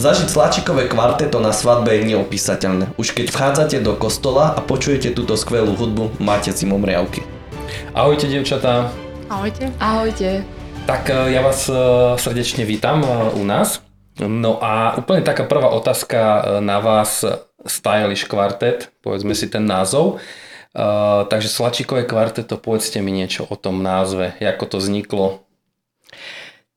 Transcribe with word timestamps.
Zažiť 0.00 0.32
slačikové 0.32 0.88
kvarteto 0.88 1.44
na 1.44 1.52
svadbe 1.52 1.92
je 1.92 2.16
neopísateľné. 2.16 2.96
Už 2.96 3.12
keď 3.12 3.36
vchádzate 3.36 3.84
do 3.84 3.92
kostola 4.00 4.56
a 4.56 4.64
počujete 4.64 5.12
túto 5.12 5.36
skvelú 5.36 5.76
hudbu, 5.76 6.16
máte 6.16 6.56
si 6.56 6.64
momriavky. 6.64 7.20
Ahojte, 7.92 8.24
devčatá. 8.32 8.88
Ahojte. 9.28 9.68
Ahojte. 9.76 10.48
Tak 10.88 11.04
e, 11.12 11.36
ja 11.36 11.44
vás 11.44 11.68
e, 11.68 11.76
srdečne 12.16 12.64
vítam 12.64 13.04
e, 13.04 13.08
u 13.36 13.44
nás. 13.44 13.84
No 14.16 14.56
a 14.64 14.96
úplne 14.96 15.20
taká 15.20 15.44
prvá 15.44 15.68
otázka 15.68 16.48
na 16.64 16.80
vás, 16.80 17.20
Stylish 17.68 18.24
Quartet, 18.24 18.88
povedzme 19.04 19.36
si 19.36 19.52
ten 19.52 19.68
názov. 19.68 20.16
Uh, 20.70 21.26
takže 21.26 21.50
Slačikové 21.50 22.06
kvarteto, 22.06 22.54
povedzte 22.54 23.02
mi 23.02 23.10
niečo 23.10 23.42
o 23.42 23.58
tom 23.58 23.82
názve, 23.82 24.38
ako 24.38 24.64
to 24.70 24.76
vzniklo. 24.78 25.26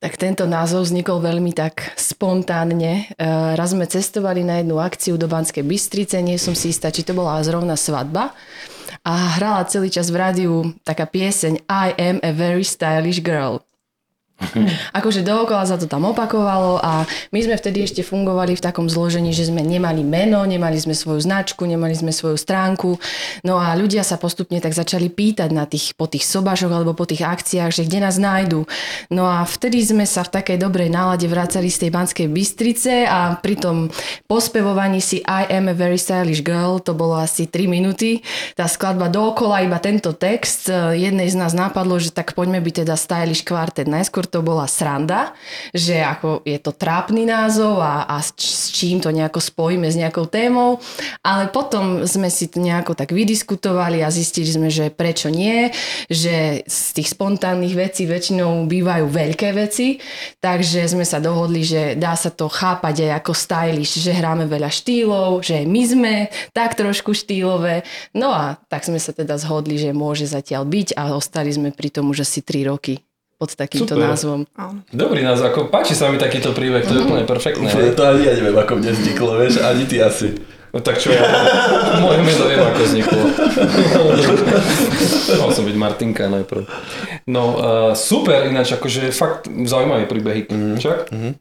Tak 0.04 0.20
tento 0.20 0.43
názov 0.43 0.91
vznikol 0.91 1.23
veľmi 1.23 1.55
tak 1.55 1.95
spontánne. 1.95 3.15
Raz 3.55 3.71
sme 3.71 3.88
cestovali 3.88 4.43
na 4.43 4.59
jednu 4.59 4.75
akciu 4.75 5.15
do 5.15 5.32
Banskej 5.32 5.64
Bystrice, 5.64 6.19
nie 6.19 6.36
som 6.36 6.51
si 6.51 6.75
istá, 6.75 6.91
či 6.91 7.07
to 7.07 7.15
bola 7.15 7.39
zrovna 7.39 7.79
svadba. 7.79 8.36
A 9.07 9.39
hrala 9.39 9.64
celý 9.64 9.87
čas 9.87 10.11
v 10.11 10.19
rádiu 10.19 10.75
taká 10.83 11.07
pieseň 11.07 11.64
I 11.71 11.95
am 11.95 12.18
a 12.19 12.36
very 12.36 12.68
stylish 12.68 13.23
girl. 13.23 13.64
akože 15.00 15.21
dookola 15.23 15.64
sa 15.64 15.79
to 15.79 15.87
tam 15.87 16.10
opakovalo 16.10 16.82
a 16.82 17.05
my 17.32 17.39
sme 17.39 17.55
vtedy 17.55 17.86
ešte 17.86 18.01
fungovali 18.04 18.57
v 18.57 18.64
takom 18.64 18.89
zložení, 18.89 19.32
že 19.32 19.47
sme 19.50 19.61
nemali 19.64 20.01
meno, 20.04 20.43
nemali 20.43 20.75
sme 20.78 20.97
svoju 20.97 21.21
značku, 21.23 21.64
nemali 21.64 21.96
sme 21.96 22.11
svoju 22.11 22.36
stránku. 22.36 22.97
No 23.46 23.61
a 23.61 23.73
ľudia 23.78 24.04
sa 24.04 24.19
postupne 24.19 24.59
tak 24.59 24.75
začali 24.75 25.09
pýtať 25.09 25.50
na 25.54 25.65
tých, 25.69 25.96
po 25.96 26.09
tých 26.09 26.28
sobašoch 26.28 26.71
alebo 26.71 26.97
po 26.97 27.07
tých 27.07 27.23
akciách, 27.23 27.71
že 27.71 27.86
kde 27.87 28.00
nás 28.04 28.18
nájdu. 28.19 28.65
No 29.14 29.29
a 29.29 29.46
vtedy 29.47 29.79
sme 29.86 30.04
sa 30.09 30.25
v 30.25 30.34
takej 30.42 30.57
dobrej 30.59 30.89
nálade 30.92 31.25
vracali 31.29 31.70
z 31.71 31.87
tej 31.87 31.89
Banskej 31.93 32.28
Bystrice 32.30 33.08
a 33.08 33.38
pri 33.39 33.56
tom 33.58 33.89
pospevovaní 34.28 35.00
si 35.00 35.23
I 35.23 35.47
am 35.53 35.72
a 35.72 35.75
very 35.75 35.97
stylish 35.97 36.44
girl, 36.44 36.81
to 36.81 36.92
bolo 36.98 37.16
asi 37.16 37.48
3 37.48 37.70
minúty. 37.70 38.26
Tá 38.58 38.67
skladba 38.67 39.08
dookola, 39.08 39.64
iba 39.64 39.80
tento 39.80 40.11
text. 40.11 40.67
Jednej 40.73 41.30
z 41.30 41.38
nás 41.38 41.56
napadlo, 41.56 41.98
že 42.02 42.11
tak 42.11 42.36
poďme 42.36 42.59
byť 42.59 42.86
teda 42.86 42.95
stylish 42.98 43.45
kvartet. 43.45 43.86
Najskôr 43.86 44.23
to 44.28 44.40
bola 44.42 44.68
sranda, 44.68 45.32
že 45.72 46.02
ako 46.02 46.44
je 46.44 46.58
to 46.60 46.72
trápny 46.76 47.24
názov 47.24 47.80
a, 47.80 48.08
a 48.08 48.20
s 48.20 48.70
čím 48.74 49.00
to 49.00 49.14
nejako 49.14 49.40
spojíme 49.40 49.88
s 49.88 49.96
nejakou 49.96 50.28
témou, 50.28 50.82
ale 51.24 51.48
potom 51.50 52.04
sme 52.04 52.28
si 52.28 52.50
to 52.50 52.60
nejako 52.60 52.98
tak 52.98 53.16
vydiskutovali 53.16 54.02
a 54.02 54.12
zistili 54.12 54.50
sme, 54.50 54.68
že 54.68 54.90
prečo 54.92 55.30
nie, 55.32 55.70
že 56.10 56.66
z 56.68 56.80
tých 56.98 57.14
spontánnych 57.14 57.78
vecí 57.78 58.10
väčšinou 58.10 58.66
bývajú 58.66 59.06
veľké 59.08 59.50
veci, 59.56 60.02
takže 60.42 60.90
sme 60.90 61.06
sa 61.08 61.24
dohodli, 61.24 61.62
že 61.64 61.96
dá 61.96 62.18
sa 62.18 62.34
to 62.34 62.50
chápať 62.50 63.10
aj 63.10 63.12
ako 63.24 63.32
stylish, 63.32 64.02
že 64.02 64.12
hráme 64.12 64.50
veľa 64.50 64.70
štýlov, 64.74 65.46
že 65.46 65.64
my 65.64 65.82
sme 65.86 66.14
tak 66.52 66.76
trošku 66.76 67.16
štýlové, 67.16 67.86
no 68.18 68.34
a 68.34 68.60
tak 68.68 68.84
sme 68.84 68.98
sa 68.98 69.14
teda 69.14 69.38
zhodli, 69.38 69.78
že 69.80 69.96
môže 69.96 70.28
zatiaľ 70.28 70.66
byť 70.68 70.98
a 70.98 71.14
ostali 71.16 71.54
sme 71.54 71.70
pri 71.72 71.90
tomu, 71.94 72.12
že 72.18 72.26
si 72.26 72.42
3 72.42 72.72
roky 72.74 73.04
pod 73.38 73.50
takýmto 73.58 73.94
Super. 73.94 74.08
názvom. 74.09 74.39
Dobrý 74.94 75.22
názov, 75.26 75.52
ako 75.52 75.59
páči 75.67 75.98
sa 75.98 76.08
mi 76.08 76.22
takýto 76.22 76.56
príbeh, 76.56 76.86
to 76.86 76.94
je 76.95 77.02
mhm. 77.03 77.08
úplne 77.09 77.26
perfektné. 77.28 77.67
Úplne 77.70 77.92
to 77.98 78.03
ani 78.06 78.23
ja 78.28 78.34
neviem, 78.38 78.58
ako 78.58 78.73
mne 78.80 78.92
vzniklo, 78.95 79.30
vieš, 79.42 79.53
ani 79.59 79.84
ty 79.89 79.98
asi. 80.00 80.30
No 80.73 80.81
tak 80.81 80.98
čo 80.98 81.14
ja, 81.14 81.22
moje 82.02 82.26
meno 82.26 82.50
viem, 82.50 82.58
ako 82.58 82.81
vzniklo. 82.81 83.22
Mal 85.38 85.50
som 85.54 85.70
byť 85.70 85.78
Martinka 85.78 86.26
najprv. 86.34 86.66
No 87.30 87.44
uh, 87.54 87.92
super, 87.94 88.50
ináč 88.50 88.73
akože 88.73 89.14
fakt 89.14 89.45
zaujímavé 89.45 90.09
príbehy, 90.09 90.50
mm. 90.50 90.81
však? 90.81 91.14
Mm-hmm. 91.14 91.34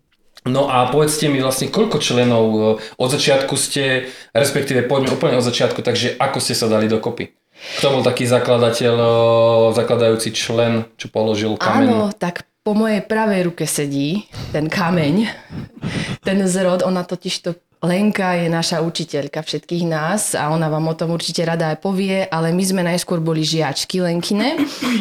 No 0.53 0.67
a 0.69 0.91
povedzte 0.91 1.31
mi 1.31 1.39
vlastne, 1.39 1.71
koľko 1.71 2.03
členov 2.03 2.45
e, 2.51 2.61
od 2.99 3.09
začiatku 3.15 3.55
ste, 3.55 4.11
respektíve 4.35 4.91
poďme 4.91 5.15
úplne 5.15 5.39
od 5.39 5.47
začiatku, 5.47 5.87
takže 5.87 6.19
ako 6.19 6.43
ste 6.43 6.59
sa 6.59 6.67
dali 6.67 6.91
dokopy? 6.91 7.31
Kto 7.79 7.99
bol 7.99 8.03
taký 8.03 8.27
zakladateľ, 8.27 8.97
zakladajúci 9.75 10.35
člen, 10.35 10.87
čo 10.99 11.07
položil 11.11 11.55
kameň? 11.55 11.89
Áno, 11.89 12.01
tak 12.11 12.47
po 12.63 12.75
mojej 12.75 13.03
pravej 13.03 13.51
ruke 13.51 13.67
sedí 13.67 14.27
ten 14.55 14.71
kameň, 14.71 15.31
ten 16.23 16.39
zrod, 16.47 16.87
ona 16.87 17.03
totiž 17.03 17.35
to 17.43 17.51
Lenka 17.83 18.39
je 18.39 18.47
naša 18.47 18.79
učiteľka 18.79 19.43
všetkých 19.43 19.91
nás 19.91 20.39
a 20.39 20.55
ona 20.55 20.71
vám 20.71 20.87
o 20.87 20.95
tom 20.95 21.19
určite 21.19 21.43
rada 21.43 21.75
aj 21.75 21.83
povie, 21.83 22.23
ale 22.31 22.55
my 22.55 22.63
sme 22.63 22.87
najskôr 22.87 23.19
boli 23.19 23.43
žiačky 23.43 23.99
Lenkine 23.99 24.55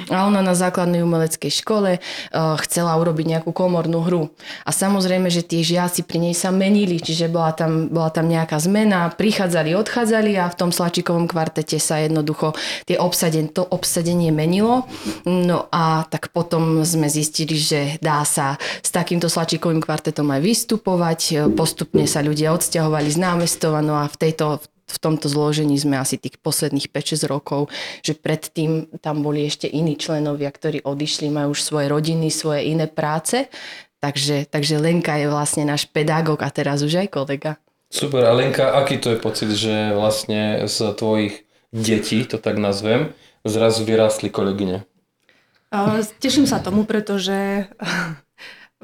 a 0.09 0.25
ona 0.25 0.42
na 0.42 0.58
základnej 0.58 1.06
umeleckej 1.06 1.62
škole 1.62 2.02
uh, 2.02 2.58
chcela 2.66 2.97
urobiť 2.97 3.38
nejakú 3.38 3.53
komornú 3.53 4.02
hru. 4.02 4.34
A 4.66 4.74
samozrejme, 4.74 5.30
že 5.30 5.46
tie 5.46 5.62
žiaci 5.62 6.09
pri 6.09 6.25
nej 6.25 6.34
sa 6.34 6.50
menili, 6.50 6.97
čiže 6.97 7.30
bola 7.30 7.53
tam, 7.53 7.86
bola 7.94 8.09
tam 8.09 8.25
nejaká 8.25 8.58
zmena, 8.58 9.14
prichádzali, 9.14 9.78
odchádzali 9.78 10.41
a 10.41 10.50
v 10.50 10.58
tom 10.58 10.74
Slačikovom 10.74 11.30
kvartete 11.30 11.78
sa 11.78 12.02
jednoducho 12.02 12.58
tie 12.90 12.97
obsaden, 12.97 13.53
to 13.53 13.62
obsadenie 13.62 14.34
menilo. 14.34 14.90
No 15.30 15.70
a 15.70 16.09
tak 16.09 16.34
potom 16.34 16.81
sme 16.81 17.14
zistili, 17.14 17.62
že 17.62 18.02
dá 18.02 18.25
sa 18.25 18.58
s 18.81 18.90
takýmto 18.90 19.30
Slačikovým 19.30 19.86
kvartetom 19.86 20.34
aj 20.34 20.41
vystupovať, 20.41 21.46
postupne 21.53 22.09
sa 22.09 22.25
ľudia 22.25 22.50
odsťahovali 22.50 22.71
odsťahovali 22.72 23.12
z 23.12 23.20
námestova, 23.20 23.84
no 23.84 24.00
a 24.00 24.08
v 24.08 24.16
tejto 24.16 24.64
v 24.92 25.00
tomto 25.00 25.32
zložení 25.32 25.80
sme 25.80 25.96
asi 25.96 26.20
tých 26.20 26.36
posledných 26.44 26.92
5-6 26.92 27.32
rokov, 27.32 27.72
že 28.04 28.12
predtým 28.12 28.92
tam 29.00 29.24
boli 29.24 29.48
ešte 29.48 29.64
iní 29.64 29.96
členovia, 29.96 30.52
ktorí 30.52 30.84
odišli, 30.84 31.32
majú 31.32 31.56
už 31.56 31.64
svoje 31.64 31.88
rodiny, 31.88 32.28
svoje 32.28 32.68
iné 32.76 32.92
práce. 32.92 33.48
Takže, 34.04 34.52
takže 34.52 34.84
Lenka 34.84 35.16
je 35.16 35.32
vlastne 35.32 35.64
náš 35.64 35.88
pedagóg 35.88 36.44
a 36.44 36.52
teraz 36.52 36.84
už 36.84 37.08
aj 37.08 37.08
kolega. 37.08 37.56
Super, 37.88 38.28
a 38.28 38.36
Lenka, 38.36 38.76
aký 38.76 39.00
to 39.00 39.16
je 39.16 39.24
pocit, 39.24 39.48
že 39.56 39.96
vlastne 39.96 40.68
z 40.68 40.92
tvojich 40.92 41.48
detí, 41.72 42.28
to 42.28 42.36
tak 42.36 42.59
nazvem, 42.59 43.16
zrazu 43.48 43.88
vyrástli 43.88 44.28
kolegyne? 44.28 44.84
Teším 46.20 46.52
sa 46.52 46.59
tomu, 46.59 46.84
pretože 46.84 47.72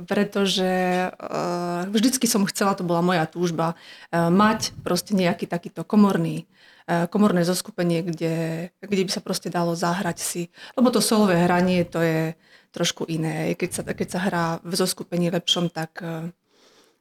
pretože 0.05 0.69
uh, 1.09 1.89
vždycky 1.89 2.29
som 2.29 2.45
chcela, 2.45 2.77
to 2.77 2.85
bola 2.85 3.01
moja 3.01 3.25
túžba, 3.25 3.73
uh, 3.73 4.29
mať 4.29 4.77
proste 4.85 5.17
nejaký 5.17 5.49
takýto 5.49 5.81
komorný, 5.81 6.45
uh, 6.85 7.09
komorné 7.09 7.41
zoskupenie, 7.41 8.05
kde, 8.05 8.35
kde 8.77 9.01
by 9.01 9.11
sa 9.11 9.25
proste 9.25 9.49
dalo 9.49 9.73
zahrať 9.73 10.17
si. 10.21 10.53
Lebo 10.77 10.93
to 10.93 11.01
solové 11.01 11.41
hranie, 11.41 11.81
to 11.81 12.03
je 12.05 12.37
trošku 12.69 13.09
iné. 13.09 13.57
Keď 13.57 13.69
sa, 13.73 13.81
keď 13.81 14.07
sa 14.11 14.19
hrá 14.21 14.45
v 14.61 14.73
zoskupení 14.77 15.33
lepšom, 15.33 15.73
tak 15.73 15.97
uh, 16.05 16.29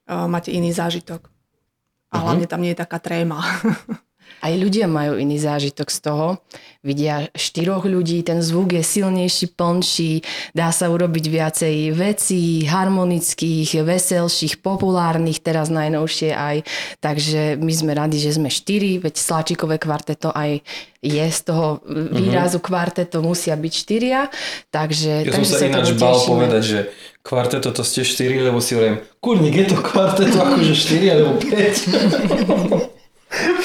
máte 0.09 0.49
iný 0.49 0.73
zážitok. 0.73 1.29
A 1.29 2.17
uh-huh. 2.17 2.23
hlavne 2.25 2.47
tam 2.49 2.65
nie 2.65 2.73
je 2.73 2.81
taká 2.81 2.97
tréma. 2.97 3.45
Aj 4.47 4.55
ľudia 4.55 4.87
majú 4.87 5.19
iný 5.19 5.43
zážitok 5.43 5.91
z 5.91 5.99
toho. 6.07 6.39
Vidia 6.87 7.27
štyroch 7.35 7.83
ľudí, 7.83 8.23
ten 8.23 8.39
zvuk 8.39 8.79
je 8.79 8.83
silnejší, 8.87 9.59
plnší, 9.59 10.23
dá 10.55 10.71
sa 10.71 10.87
urobiť 10.87 11.25
viacej 11.27 11.91
vecí, 11.91 12.63
harmonických, 12.63 13.83
veselších, 13.83 14.63
populárnych, 14.63 15.43
teraz 15.43 15.67
najnovšie 15.67 16.31
aj. 16.31 16.63
Takže 17.03 17.59
my 17.59 17.73
sme 17.75 17.99
radi, 17.99 18.23
že 18.23 18.39
sme 18.39 18.47
štyri, 18.47 19.03
veď 19.03 19.19
Sláčikové 19.19 19.83
kvarteto 19.83 20.31
aj 20.31 20.63
je 21.03 21.27
z 21.27 21.41
toho 21.43 21.83
výrazu 21.91 22.63
uh-huh. 22.63 22.67
kvarteto 22.71 23.19
musia 23.27 23.59
byť 23.59 23.73
štyria. 23.75 24.31
Takže, 24.71 25.27
ja 25.27 25.35
takže 25.35 25.43
som 25.43 25.59
sa, 25.59 25.59
sa 25.59 25.67
ináč 25.67 25.91
bál 25.99 26.19
povedať, 26.23 26.63
že 26.63 26.79
kvarteto 27.27 27.75
to 27.75 27.83
ste 27.83 28.07
štyri, 28.07 28.39
lebo 28.39 28.63
si 28.63 28.79
hovorím, 28.79 29.03
kurník, 29.19 29.59
je 29.59 29.67
to 29.75 29.79
kvarteto 29.83 30.39
akože 30.39 30.75
štyri 30.79 31.11
alebo 31.11 31.35
5. 31.43 32.95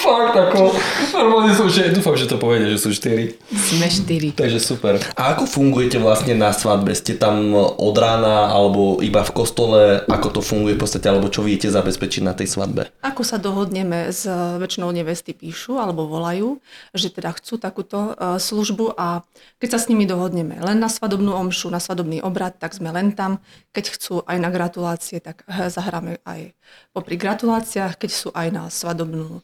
Fakt, 0.01 0.35
ako, 0.35 0.75
normálne 1.15 1.55
som, 1.55 1.71
že 1.71 1.95
dúfam, 1.95 2.17
že 2.19 2.27
to 2.27 2.35
povede, 2.35 2.67
že 2.75 2.81
sú 2.81 2.91
štyri. 2.91 3.39
Sme 3.53 3.87
štyri. 3.87 4.35
Takže 4.35 4.59
super. 4.59 4.99
A 5.15 5.31
ako 5.31 5.47
fungujete 5.47 5.95
vlastne 5.95 6.35
na 6.35 6.51
svadbe? 6.51 6.91
Ste 6.91 7.15
tam 7.15 7.55
od 7.55 7.95
rána, 7.95 8.51
alebo 8.51 8.99
iba 8.99 9.23
v 9.23 9.31
kostole? 9.31 10.03
Ako 10.11 10.27
to 10.35 10.41
funguje 10.43 10.75
v 10.75 10.81
podstate, 10.83 11.07
alebo 11.07 11.31
čo 11.31 11.45
viete 11.45 11.71
zabezpečiť 11.71 12.21
na 12.25 12.35
tej 12.35 12.51
svadbe? 12.51 12.91
Ako 12.99 13.23
sa 13.23 13.39
dohodneme 13.39 14.11
s 14.11 14.27
väčšinou 14.59 14.91
nevesty 14.91 15.31
píšu, 15.31 15.79
alebo 15.79 16.09
volajú, 16.09 16.59
že 16.91 17.07
teda 17.07 17.31
chcú 17.39 17.55
takúto 17.55 18.17
uh, 18.17 18.35
službu 18.41 18.99
a 18.99 19.23
keď 19.63 19.77
sa 19.77 19.79
s 19.79 19.87
nimi 19.87 20.03
dohodneme 20.03 20.59
len 20.59 20.77
na 20.81 20.91
svadobnú 20.91 21.31
omšu, 21.31 21.71
na 21.71 21.79
svadobný 21.79 22.19
obrad, 22.19 22.59
tak 22.59 22.75
sme 22.75 22.91
len 22.91 23.15
tam. 23.15 23.39
Keď 23.71 23.85
chcú 23.95 24.13
aj 24.27 24.37
na 24.41 24.51
gratulácie, 24.51 25.23
tak 25.23 25.47
uh, 25.47 25.71
zahráme 25.71 26.19
aj 26.27 26.51
popri 26.95 27.15
gratuláciách, 27.19 27.99
keď 27.99 28.11
sú 28.11 28.29
aj 28.31 28.47
na 28.51 28.63
svadobnú 28.71 29.43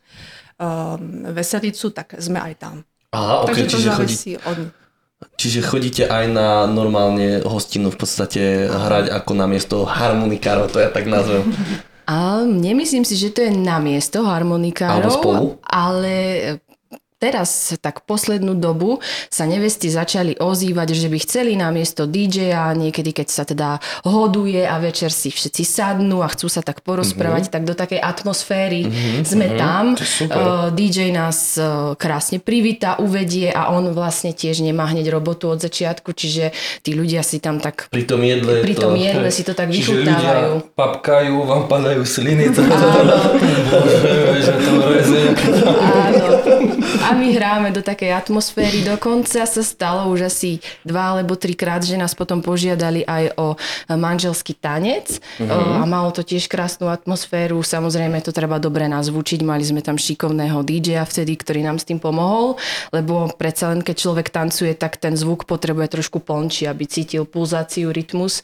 um, 0.59 1.31
veselicu, 1.31 1.93
tak 1.93 2.17
sme 2.17 2.41
aj 2.41 2.53
tam. 2.57 2.75
Aha, 3.13 3.47
okay, 3.47 3.63
Takže 3.63 3.63
to 3.71 3.77
závisí 3.79 4.31
chodí... 4.37 4.47
od 4.47 4.57
Čiže 5.17 5.65
chodíte 5.65 6.03
aj 6.05 6.25
na 6.29 6.69
normálne 6.69 7.41
hostinu 7.41 7.89
v 7.89 7.97
podstate 7.97 8.69
hrať 8.69 9.09
ako 9.09 9.31
na 9.33 9.49
miesto 9.49 9.81
harmonikárov, 9.81 10.69
to 10.69 10.77
ja 10.77 10.93
tak 10.93 11.09
nazvem. 11.09 11.41
A 12.07 12.39
nemyslím 12.47 13.03
si, 13.03 13.19
že 13.19 13.35
to 13.35 13.43
je 13.43 13.51
na 13.51 13.83
miesto 13.83 14.23
harmonikárov, 14.23 15.59
ale 15.59 16.15
teraz, 17.17 17.73
tak 17.81 18.05
poslednú 18.05 18.53
dobu, 18.53 19.01
sa 19.33 19.49
nevesti 19.49 19.89
začali 19.89 20.37
ozývať, 20.37 20.93
že 20.93 21.09
by 21.09 21.17
chceli 21.17 21.51
namiesto 21.57 22.05
DJ-a, 22.05 22.77
niekedy 22.77 23.09
keď 23.13 23.27
sa 23.27 23.43
teda 23.43 23.81
hoduje 24.05 24.61
a 24.61 24.77
večer 24.77 25.09
si 25.09 25.33
všetci 25.33 25.63
sadnú 25.65 26.21
a 26.21 26.29
chcú 26.29 26.45
sa 26.45 26.61
tak 26.61 26.85
porozprávať, 26.85 27.49
mm-hmm. 27.49 27.55
tak 27.57 27.63
do 27.65 27.73
takej 27.73 27.99
atmosféry 28.01 28.85
mm-hmm. 28.85 29.25
sme 29.25 29.45
mm-hmm. 29.49 29.61
tam. 29.61 29.83
Uh, 29.97 30.69
DJ 30.73 31.09
nás 31.09 31.57
uh, 31.57 31.97
krásne 31.97 32.37
privíta, 32.37 33.01
uvedie 33.01 33.49
a 33.49 33.73
on 33.73 33.89
vlastne 33.97 34.31
tiež 34.31 34.61
nemá 34.61 34.85
hneď 34.85 35.09
robotu 35.09 35.49
od 35.49 35.57
začiatku, 35.57 36.13
čiže 36.13 36.53
tí 36.85 36.93
ľudia 36.93 37.25
si 37.25 37.41
tam 37.41 37.57
tak... 37.57 37.89
Pri 37.89 38.05
tom 38.05 38.21
jedle, 38.21 38.61
pri 38.61 38.75
tom 38.77 38.93
to... 38.93 39.01
jedle 39.01 39.29
si 39.33 39.41
to 39.41 39.57
tak 39.57 39.73
vychutávajú. 39.73 40.69
papkajú, 40.77 41.33
vám 41.49 41.65
padajú 41.65 42.05
sliny. 42.05 42.53
To... 42.53 42.61
Áno. 42.61 43.17
že 44.45 44.53
to 44.61 44.71
Áno. 45.81 46.56
A 47.03 47.13
my 47.13 47.27
hráme 47.33 47.69
do 47.69 47.85
takej 47.85 48.15
atmosféry. 48.15 48.81
Dokonca 48.81 49.45
sa 49.45 49.63
stalo 49.63 50.09
už 50.09 50.27
asi 50.31 50.59
dva 50.81 51.13
alebo 51.13 51.37
trikrát, 51.37 51.85
že 51.85 51.99
nás 51.99 52.17
potom 52.17 52.41
požiadali 52.41 53.05
aj 53.05 53.37
o 53.37 53.53
manželský 53.91 54.57
tanec. 54.57 55.21
Mm-hmm. 55.37 55.81
A 55.81 55.83
malo 55.85 56.09
to 56.09 56.25
tiež 56.25 56.49
krásnu 56.49 56.89
atmosféru. 56.89 57.61
Samozrejme 57.61 58.19
to 58.25 58.33
treba 58.33 58.57
dobre 58.57 58.89
nazvučiť. 58.89 59.45
Mali 59.45 59.63
sme 59.63 59.85
tam 59.85 59.99
šikovného 59.99 60.63
DJ-a 60.65 61.05
vtedy, 61.05 61.37
ktorý 61.37 61.61
nám 61.61 61.77
s 61.77 61.87
tým 61.87 62.01
pomohol, 62.01 62.57
lebo 62.89 63.29
predsa 63.35 63.69
len 63.71 63.85
keď 63.85 63.95
človek 63.95 64.27
tancuje, 64.33 64.73
tak 64.73 64.97
ten 64.97 65.13
zvuk 65.13 65.45
potrebuje 65.45 65.99
trošku 65.99 66.23
plnčí, 66.23 66.65
aby 66.65 66.83
cítil 66.89 67.23
pulzáciu, 67.27 67.93
rytmus. 67.93 68.41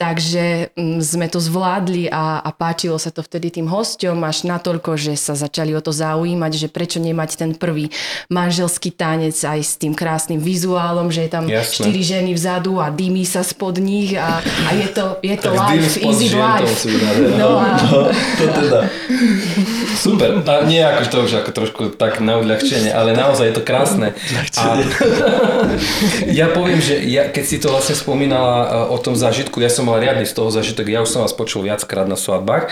Takže 0.00 0.72
mm, 0.80 1.04
sme 1.04 1.28
to 1.28 1.44
zvládli 1.44 2.08
a, 2.08 2.40
a 2.40 2.50
páčilo 2.56 2.96
sa 2.96 3.12
to 3.12 3.20
vtedy 3.20 3.52
tým 3.52 3.68
hosťom 3.68 4.16
až 4.24 4.48
natoľko, 4.48 4.96
že 4.96 5.12
sa 5.12 5.36
začali 5.36 5.76
o 5.76 5.84
to 5.84 5.92
zaujímať, 5.92 6.52
že 6.56 6.72
prečo 6.72 7.04
nemať 7.04 7.36
ten 7.36 7.52
prvý 7.52 7.92
manželský 8.32 8.96
tanec 8.96 9.36
aj 9.36 9.60
s 9.60 9.76
tým 9.76 9.92
krásnym 9.92 10.40
vizuálom, 10.40 11.12
že 11.12 11.28
je 11.28 11.30
tam 11.36 11.44
Jasne. 11.44 11.84
štyri 11.84 12.00
ženy 12.00 12.32
vzadu 12.32 12.80
a 12.80 12.88
dýmí 12.88 13.28
sa 13.28 13.44
spod 13.44 13.76
nich 13.76 14.16
a, 14.16 14.40
a 14.40 14.68
je 14.72 14.88
to, 14.88 15.20
je 15.20 15.36
to 15.36 15.52
life, 15.52 16.00
easy 16.00 16.32
life. 16.32 16.80
No, 17.36 17.60
a... 17.60 17.76
no, 17.84 18.08
to 18.40 18.44
teda. 18.56 18.80
Super. 20.00 20.40
A 20.48 20.64
nie 20.64 20.80
ako 20.80 21.04
to 21.12 21.16
už 21.28 21.32
ako 21.44 21.50
trošku 21.52 21.82
tak 21.92 22.24
na 22.24 22.40
odľahčenie, 22.40 22.88
ale 22.88 23.12
naozaj 23.12 23.52
je 23.52 23.54
to 23.60 23.62
krásne. 23.68 24.16
A 24.56 24.80
ja 26.40 26.48
poviem, 26.48 26.80
že 26.80 27.04
ja, 27.04 27.28
keď 27.28 27.44
si 27.44 27.60
to 27.60 27.68
vlastne 27.68 27.92
spomínala 27.92 28.56
e, 28.64 28.68
o 28.88 28.96
tom 28.96 29.12
zážitku, 29.12 29.60
ja 29.60 29.68
som 29.68 29.89
mal 29.90 29.98
riadny 29.98 30.22
z 30.22 30.34
toho 30.38 30.54
zažitok, 30.54 30.86
ja 30.86 31.02
už 31.02 31.10
som 31.10 31.26
vás 31.26 31.34
počul 31.34 31.66
viackrát 31.66 32.06
na 32.06 32.14
svadbách 32.14 32.70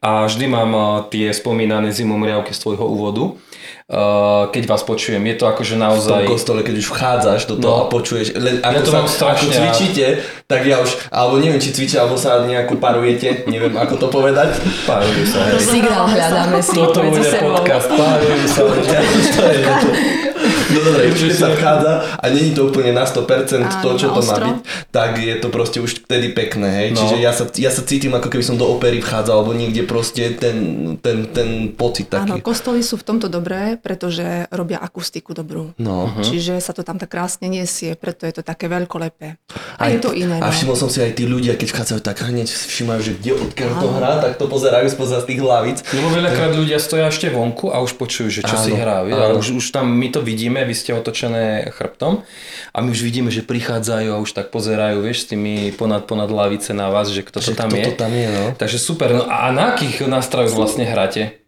a 0.00 0.24
vždy 0.24 0.48
mám 0.48 0.70
eh, 0.72 0.84
tie 1.12 1.26
spomínané 1.36 1.92
zimomriavky 1.92 2.56
z 2.56 2.62
tvojho 2.64 2.88
úvodu. 2.88 3.36
Uh, 3.84 4.48
keď 4.48 4.64
vás 4.64 4.80
počujem, 4.80 5.20
je 5.20 5.36
to 5.36 5.44
akože 5.44 5.76
naozaj... 5.76 6.24
V 6.24 6.32
tom 6.32 6.40
kostole, 6.40 6.60
keď 6.64 6.74
už 6.80 6.88
vchádzaš 6.88 7.40
do 7.52 7.60
toho 7.60 7.76
no. 7.76 7.82
a 7.84 7.92
počuješ, 7.92 8.32
ako, 8.64 8.72
ja 8.72 8.80
to 8.80 8.92
sa, 8.96 9.00
strašne... 9.04 9.44
ako 9.44 9.60
cvičíte, 9.60 10.06
tak 10.48 10.64
ja 10.64 10.80
už, 10.80 10.88
alebo 11.12 11.36
neviem, 11.36 11.60
či 11.60 11.68
cvičíte, 11.68 12.00
alebo 12.00 12.16
sa 12.16 12.48
nejako 12.48 12.80
parujete, 12.80 13.44
neviem, 13.44 13.76
ako 13.76 14.00
to 14.00 14.08
povedať. 14.08 14.56
Parujú 14.88 15.28
sa. 15.28 15.52
Signál 15.60 16.08
hľadáme 16.08 16.64
si. 16.64 16.80
Toto 16.80 17.04
bude 17.04 17.28
podcast, 17.28 17.88
parujú 17.92 18.46
sa. 18.48 18.62
No 20.72 20.78
dobre, 20.80 21.12
už 21.12 21.20
keď 21.28 21.36
sa 21.36 21.48
vchádza 21.52 21.92
a 22.16 22.24
není 22.32 22.56
to 22.56 22.68
úplne 22.68 22.96
na 22.96 23.04
100% 23.04 23.24
Áno, 23.60 23.82
to, 23.84 23.88
čo 24.00 24.08
to 24.14 24.20
má 24.24 24.36
byť, 24.40 24.58
tak 24.88 25.10
je 25.20 25.34
to 25.36 25.48
proste 25.52 25.78
už 25.82 26.06
vtedy 26.08 26.32
pekné, 26.32 26.68
hej. 26.84 26.88
No. 26.94 27.04
Čiže 27.04 27.16
ja 27.20 27.32
sa, 27.36 27.44
ja 27.52 27.70
sa 27.70 27.82
cítim 27.84 28.14
ako 28.16 28.28
keby 28.32 28.44
som 28.44 28.56
do 28.56 28.64
opery 28.64 29.04
vchádzal, 29.04 29.34
alebo 29.44 29.52
niekde 29.52 29.84
proste 29.84 30.32
ten, 30.36 30.56
ten, 31.00 31.28
ten 31.30 31.72
pocit 31.74 32.08
taký. 32.08 32.30
Áno, 32.30 32.40
kostoly 32.40 32.80
sú 32.80 32.96
v 32.96 33.04
tomto 33.04 33.26
dobré, 33.28 33.76
pretože 33.76 34.48
robia 34.54 34.80
akustiku 34.80 35.36
dobrú. 35.36 35.76
No. 35.76 36.08
Uh-huh. 36.08 36.24
Čiže 36.24 36.62
sa 36.62 36.72
to 36.72 36.86
tam 36.86 36.96
tak 36.96 37.12
krásne 37.12 37.50
nesie, 37.50 37.94
preto 37.98 38.24
je 38.24 38.40
to 38.40 38.42
také 38.42 38.70
veľkolepé. 38.70 39.36
A 39.78 39.90
aj, 39.90 39.90
je 39.90 39.98
to 40.00 40.10
iné. 40.14 40.38
A 40.38 40.48
no. 40.48 40.54
všimol 40.54 40.76
som 40.78 40.88
si 40.90 41.02
aj 41.02 41.18
tí 41.18 41.24
ľudia, 41.26 41.58
keď 41.58 41.68
vchádzajú, 41.74 42.00
tak 42.00 42.16
hneď 42.22 42.48
všimajú, 42.48 43.00
že 43.02 43.12
kde 43.18 43.32
odkiaľ 43.38 43.70
to 43.82 43.88
hrá, 43.98 44.12
tak 44.22 44.32
to 44.38 44.46
pozerajú 44.46 44.86
spoza 44.90 45.22
z 45.22 45.34
tých 45.34 45.40
hlavíc. 45.42 45.78
Lebo 45.90 46.08
veľakrát 46.14 46.52
ľudia 46.54 46.78
stoja 46.78 47.10
ešte 47.10 47.30
vonku 47.30 47.74
a 47.74 47.82
už 47.82 47.98
počujú, 47.98 48.28
že 48.30 48.40
čo 48.46 48.54
áno, 48.54 48.64
si. 48.64 48.70
A 48.74 49.34
už, 49.34 49.58
už 49.58 49.66
tam 49.74 49.90
my 49.90 50.08
to 50.14 50.20
vidíme, 50.22 50.53
vy 50.62 50.74
ste 50.78 50.94
otočené 50.94 51.74
chrbtom 51.74 52.22
a 52.70 52.76
my 52.78 52.88
už 52.94 53.02
vidíme, 53.02 53.34
že 53.34 53.42
prichádzajú 53.42 54.14
a 54.14 54.22
už 54.22 54.30
tak 54.30 54.54
pozerajú, 54.54 55.02
vieš, 55.02 55.26
s 55.26 55.34
tými 55.34 55.74
ponad, 55.74 56.06
ponad 56.06 56.30
lavice 56.30 56.70
na 56.70 56.94
vás, 56.94 57.10
že 57.10 57.26
kto 57.26 57.42
to 57.42 57.50
že 57.50 57.58
tam 57.58 57.74
je. 57.74 57.90
To 57.90 57.98
tam 57.98 58.14
je 58.14 58.28
no. 58.30 58.44
Takže 58.54 58.78
super. 58.78 59.10
No 59.10 59.26
a 59.26 59.50
na 59.50 59.74
akých 59.74 60.06
nástrojoch 60.06 60.54
vlastne 60.54 60.86
hráte? 60.86 61.42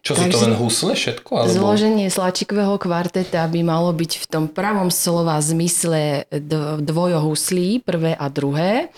Čo 0.00 0.16
Takže 0.16 0.28
sú 0.28 0.32
to 0.32 0.38
len 0.48 0.54
husle 0.56 0.92
všetko? 0.96 1.30
Alebo... 1.36 1.52
Zloženie 1.52 2.08
slačikového 2.08 2.76
kvarteta 2.80 3.44
by 3.44 3.60
malo 3.60 3.92
byť 3.92 4.12
v 4.16 4.26
tom 4.28 4.44
pravom 4.48 4.88
slova 4.88 5.36
zmysle 5.44 6.24
dvojohuslí, 6.80 7.84
prvé 7.84 8.16
a 8.16 8.26
druhé. 8.32 8.88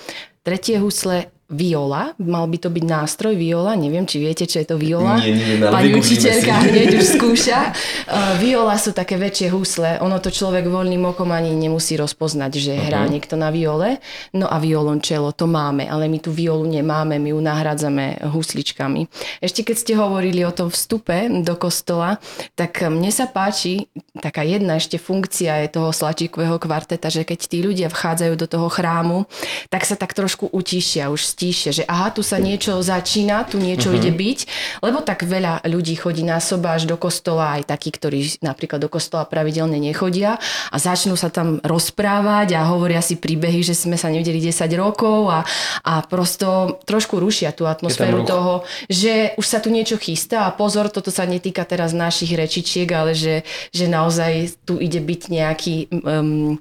Tretie 0.46 0.78
husle 0.78 1.30
viola, 1.52 2.16
mal 2.16 2.48
by 2.48 2.56
to 2.56 2.68
byť 2.72 2.84
nástroj 2.88 3.36
viola, 3.36 3.76
neviem, 3.76 4.08
či 4.08 4.18
viete, 4.18 4.48
čo 4.48 4.58
je 4.58 4.66
to 4.66 4.76
viola. 4.80 5.20
Nie, 5.20 5.60
Pani 5.60 5.92
učiteľka 5.92 6.52
hneď 6.72 6.96
už 6.96 7.06
skúša. 7.20 7.76
Uh, 8.08 8.34
viola 8.42 8.74
sú 8.80 8.96
také 8.96 9.20
väčšie 9.20 9.52
husle, 9.52 10.00
ono 10.00 10.16
to 10.18 10.32
človek 10.32 10.64
voľným 10.64 11.12
okom 11.12 11.28
ani 11.28 11.52
nemusí 11.52 11.94
rozpoznať, 12.00 12.52
že 12.56 12.72
uh-huh. 12.72 12.86
hrá 12.88 13.02
niekto 13.04 13.36
na 13.36 13.52
viole. 13.52 14.00
No 14.32 14.48
a 14.48 14.56
violončelo, 14.56 15.36
to 15.36 15.44
máme, 15.44 15.84
ale 15.84 16.08
my 16.08 16.18
tú 16.18 16.32
violu 16.32 16.64
nemáme, 16.64 17.20
my 17.20 17.36
ju 17.36 17.40
nahradzame 17.44 18.24
husličkami. 18.24 19.06
Ešte 19.44 19.60
keď 19.62 19.76
ste 19.76 19.92
hovorili 19.94 20.42
o 20.48 20.56
tom 20.56 20.72
vstupe 20.72 21.28
do 21.44 21.54
kostola, 21.60 22.16
tak 22.56 22.80
mne 22.88 23.12
sa 23.12 23.28
páči 23.28 23.92
taká 24.20 24.44
jedna 24.44 24.76
ešte 24.80 24.96
funkcia 24.96 25.64
je 25.64 25.68
toho 25.72 25.90
slačíkového 25.92 26.56
kvarteta, 26.56 27.08
že 27.12 27.24
keď 27.24 27.40
tí 27.44 27.58
ľudia 27.60 27.88
vchádzajú 27.92 28.34
do 28.36 28.46
toho 28.48 28.68
chrámu, 28.68 29.24
tak 29.68 29.84
sa 29.84 29.96
tak 29.98 30.12
trošku 30.16 30.48
utišia, 30.52 31.12
už 31.12 31.20
stíše, 31.42 31.74
že 31.74 31.84
aha, 31.90 32.14
tu 32.14 32.22
sa 32.22 32.38
niečo 32.38 32.78
začína, 32.78 33.42
tu 33.50 33.58
niečo 33.58 33.90
uh-huh. 33.90 33.98
ide 33.98 34.14
byť, 34.14 34.38
lebo 34.78 35.02
tak 35.02 35.26
veľa 35.26 35.66
ľudí 35.66 35.98
chodí 35.98 36.22
na 36.22 36.38
soba 36.38 36.78
až 36.78 36.86
do 36.86 36.94
kostola, 36.94 37.58
aj 37.58 37.66
takí, 37.66 37.90
ktorí 37.90 38.38
napríklad 38.46 38.78
do 38.78 38.86
kostola 38.86 39.26
pravidelne 39.26 39.82
nechodia 39.82 40.38
a 40.70 40.76
začnú 40.78 41.18
sa 41.18 41.34
tam 41.34 41.58
rozprávať 41.66 42.54
a 42.54 42.70
hovoria 42.70 43.02
si 43.02 43.18
príbehy, 43.18 43.66
že 43.66 43.74
sme 43.74 43.98
sa 43.98 44.06
nevideli 44.06 44.38
10 44.38 44.54
rokov 44.78 45.34
a, 45.34 45.42
a 45.82 46.06
prosto 46.06 46.78
trošku 46.86 47.18
rušia 47.18 47.50
tú 47.50 47.66
atmosféru 47.66 48.22
toho, 48.22 48.62
že 48.86 49.34
už 49.34 49.42
sa 49.42 49.58
tu 49.58 49.74
niečo 49.74 49.98
chystá 49.98 50.46
a 50.46 50.54
pozor, 50.54 50.94
toto 50.94 51.10
sa 51.10 51.26
netýka 51.26 51.66
teraz 51.66 51.90
našich 51.90 52.38
rečičiek, 52.38 52.86
ale 52.94 53.18
že, 53.18 53.42
že 53.74 53.90
naozaj 53.90 54.62
tu 54.62 54.78
ide 54.78 55.02
byť 55.02 55.20
nejaký 55.26 55.90
um, 56.06 56.54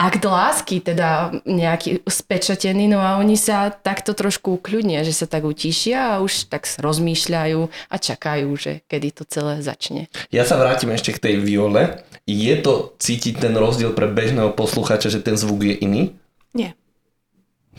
akt 0.00 0.24
lásky, 0.24 0.80
teda 0.80 1.36
nejaký 1.44 2.00
spečatený, 2.08 2.96
no 2.96 3.04
a 3.04 3.20
oni 3.20 3.36
sa 3.36 3.68
takto 3.68 4.11
trošku 4.12 4.60
kľudne, 4.60 5.04
že 5.04 5.12
sa 5.12 5.26
tak 5.28 5.44
utišia 5.44 6.16
a 6.16 6.20
už 6.24 6.48
tak 6.48 6.64
rozmýšľajú 6.80 7.60
a 7.68 7.96
čakajú, 7.96 8.48
že 8.56 8.72
kedy 8.86 9.08
to 9.12 9.22
celé 9.28 9.60
začne. 9.60 10.08
Ja 10.32 10.46
sa 10.46 10.56
vrátim 10.56 10.92
ešte 10.94 11.16
k 11.16 11.22
tej 11.22 11.34
viole. 11.40 12.04
Je 12.24 12.54
to 12.60 12.94
cítiť 13.02 13.42
ten 13.42 13.54
rozdiel 13.56 13.92
pre 13.92 14.06
bežného 14.06 14.54
posluchača, 14.54 15.10
že 15.10 15.24
ten 15.24 15.34
zvuk 15.34 15.66
je 15.66 15.74
iný? 15.74 16.02
Nie. 16.54 16.78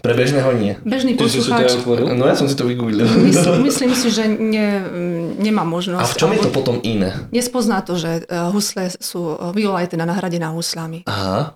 Pre 0.03 0.11
bežného 0.11 0.51
nie. 0.59 0.75
Bežný 0.83 1.15
poslucháč. 1.15 1.79
No 1.87 2.27
ja 2.27 2.35
som 2.35 2.51
si 2.51 2.59
to 2.59 2.67
vygooglil. 2.67 3.07
Myslím, 3.23 3.63
myslím 3.63 3.91
si, 3.95 4.11
že 4.11 4.27
ne, 4.27 4.83
nemá 5.39 5.63
možnosť. 5.63 6.03
A 6.03 6.11
v 6.11 6.17
čom 6.19 6.29
je 6.35 6.43
to 6.43 6.51
potom 6.51 6.83
iné? 6.83 7.15
Nespozná 7.31 7.79
to, 7.79 7.95
že 7.95 8.27
e, 8.27 8.51
husle 8.51 8.91
sú, 8.99 9.39
viola 9.55 9.79
je 9.87 9.95
teda 9.95 10.03
nahradená 10.03 10.51
huslami. 10.51 11.07
Aha. 11.07 11.55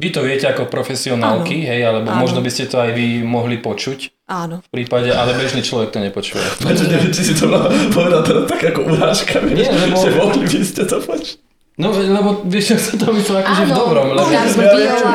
Vy 0.00 0.08
to 0.16 0.24
viete 0.24 0.48
ako 0.48 0.72
profesionálky, 0.72 1.60
áno. 1.60 1.68
hej, 1.68 1.80
alebo 1.84 2.08
áno. 2.08 2.24
možno 2.24 2.40
by 2.40 2.48
ste 2.48 2.72
to 2.72 2.80
aj 2.80 2.96
vy 2.96 3.20
mohli 3.20 3.60
počuť. 3.60 4.24
Áno. 4.32 4.64
V 4.64 4.68
prípade, 4.72 5.12
ale 5.12 5.36
bežný 5.36 5.60
človek 5.60 5.92
to 5.92 6.00
nepočuje. 6.00 6.40
Prečo 6.64 6.88
neviem, 6.88 7.12
či 7.12 7.20
si 7.20 7.34
to 7.36 7.52
povedal 7.92 8.24
teda 8.24 8.48
tak 8.48 8.62
ako 8.72 8.96
urážka, 8.96 9.44
Nie, 9.44 9.68
lebo... 9.68 10.00
že 10.00 10.10
mohli 10.16 10.48
by 10.48 10.60
ste 10.64 10.88
to 10.88 11.04
počuť. 11.04 11.49
No 11.80 11.88
lebo 11.96 12.44
vieš, 12.44 12.76
ja 12.76 12.78
som 12.78 13.00
to 13.00 13.08
myslel 13.16 13.40
akože 13.40 13.62
v 13.64 13.72
dobrom. 13.72 14.06
Lebo, 14.12 14.28
ja, 14.28 14.44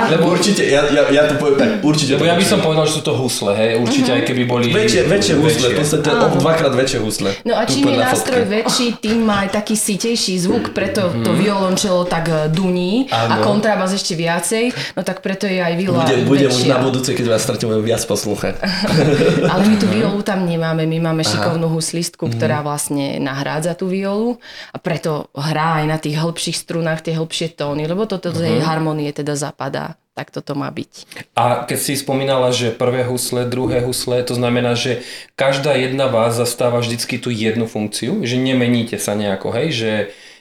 lebo 0.09 0.33
určite, 0.33 0.65
ja, 0.65 0.89
ja, 0.89 1.05
ja 1.13 1.29
to 1.29 1.37
poviem 1.37 1.57
tak, 1.61 1.69
určite. 1.85 2.17
Lebo 2.17 2.25
ja 2.25 2.33
by 2.33 2.45
som 2.45 2.59
povedal, 2.65 2.89
že 2.89 2.97
sú 2.97 3.01
to 3.05 3.13
husle, 3.13 3.53
hej, 3.53 3.77
určite 3.77 4.09
uh-huh. 4.09 4.25
aj 4.25 4.29
keby 4.33 4.43
boli... 4.49 4.73
Väčšie, 4.73 5.05
väčšie 5.05 5.33
husle, 5.37 5.67
v 5.71 5.77
podstate 5.77 6.09
o 6.09 6.27
dvakrát 6.41 6.73
väčšie 6.73 6.99
husle. 7.05 7.29
No 7.45 7.53
a 7.53 7.69
čím 7.69 7.93
je 7.93 7.97
nástroj 8.01 8.43
väčší, 8.49 8.97
tým 8.97 9.21
má 9.21 9.45
aj 9.45 9.61
taký 9.61 9.77
sitejší 9.77 10.41
zvuk, 10.41 10.73
preto 10.73 11.05
uh-huh. 11.05 11.21
to 11.21 11.37
violončelo 11.37 12.09
tak 12.09 12.25
e, 12.33 12.49
duní 12.49 13.05
a 13.13 13.45
kontrabas 13.45 13.93
ešte 13.93 14.17
viacej, 14.17 14.73
no 14.97 15.05
tak 15.05 15.21
preto 15.21 15.45
je 15.45 15.61
aj 15.61 15.73
viola 15.77 16.09
Bude, 16.09 16.25
bude 16.25 16.45
už 16.49 16.65
na 16.65 16.81
budúce, 16.81 17.13
keď 17.13 17.37
vás 17.37 17.45
stretneme 17.45 17.77
viac 17.85 18.01
poslúchať. 18.09 18.57
Ale 19.53 19.61
my 19.69 19.75
tú 19.77 19.85
violu 19.93 20.25
tam 20.25 20.49
nemáme, 20.49 20.89
my 20.89 20.97
máme 21.13 21.21
Aha. 21.21 21.29
šikovnú 21.29 21.69
huslistku, 21.69 22.25
ktorá 22.33 22.65
vlastne 22.65 23.21
nahrádza 23.21 23.77
tú 23.77 23.85
violu 23.85 24.41
a 24.73 24.81
preto 24.81 25.29
hrá 25.37 25.83
aj 25.83 25.85
na 25.85 25.97
tých 26.01 26.17
hĺbších 26.17 26.54
strunách 26.55 27.05
tie 27.05 27.15
lepšie 27.19 27.53
tóny, 27.53 27.85
lebo 27.85 28.07
toto 28.07 28.31
uh-huh. 28.31 28.39
tej 28.39 28.63
harmonie 28.63 29.11
teda 29.11 29.35
zapadá. 29.35 29.99
Tak 30.15 30.31
toto 30.31 30.55
má 30.55 30.71
byť. 30.71 30.91
A 31.35 31.67
keď 31.67 31.75
si 31.75 31.99
spomínala, 31.99 32.55
že 32.55 32.71
prvé 32.71 33.03
husle, 33.03 33.43
druhé 33.51 33.83
husle, 33.83 34.23
to 34.23 34.31
znamená, 34.31 34.71
že 34.71 35.03
každá 35.35 35.75
jedna 35.75 36.07
vás 36.07 36.39
zastáva 36.39 36.79
vždycky 36.79 37.19
tú 37.19 37.27
jednu 37.35 37.67
funkciu, 37.67 38.23
že 38.23 38.39
nemeníte 38.39 38.95
sa 38.95 39.11
nejako, 39.11 39.51
hej, 39.51 39.67
že 39.75 39.91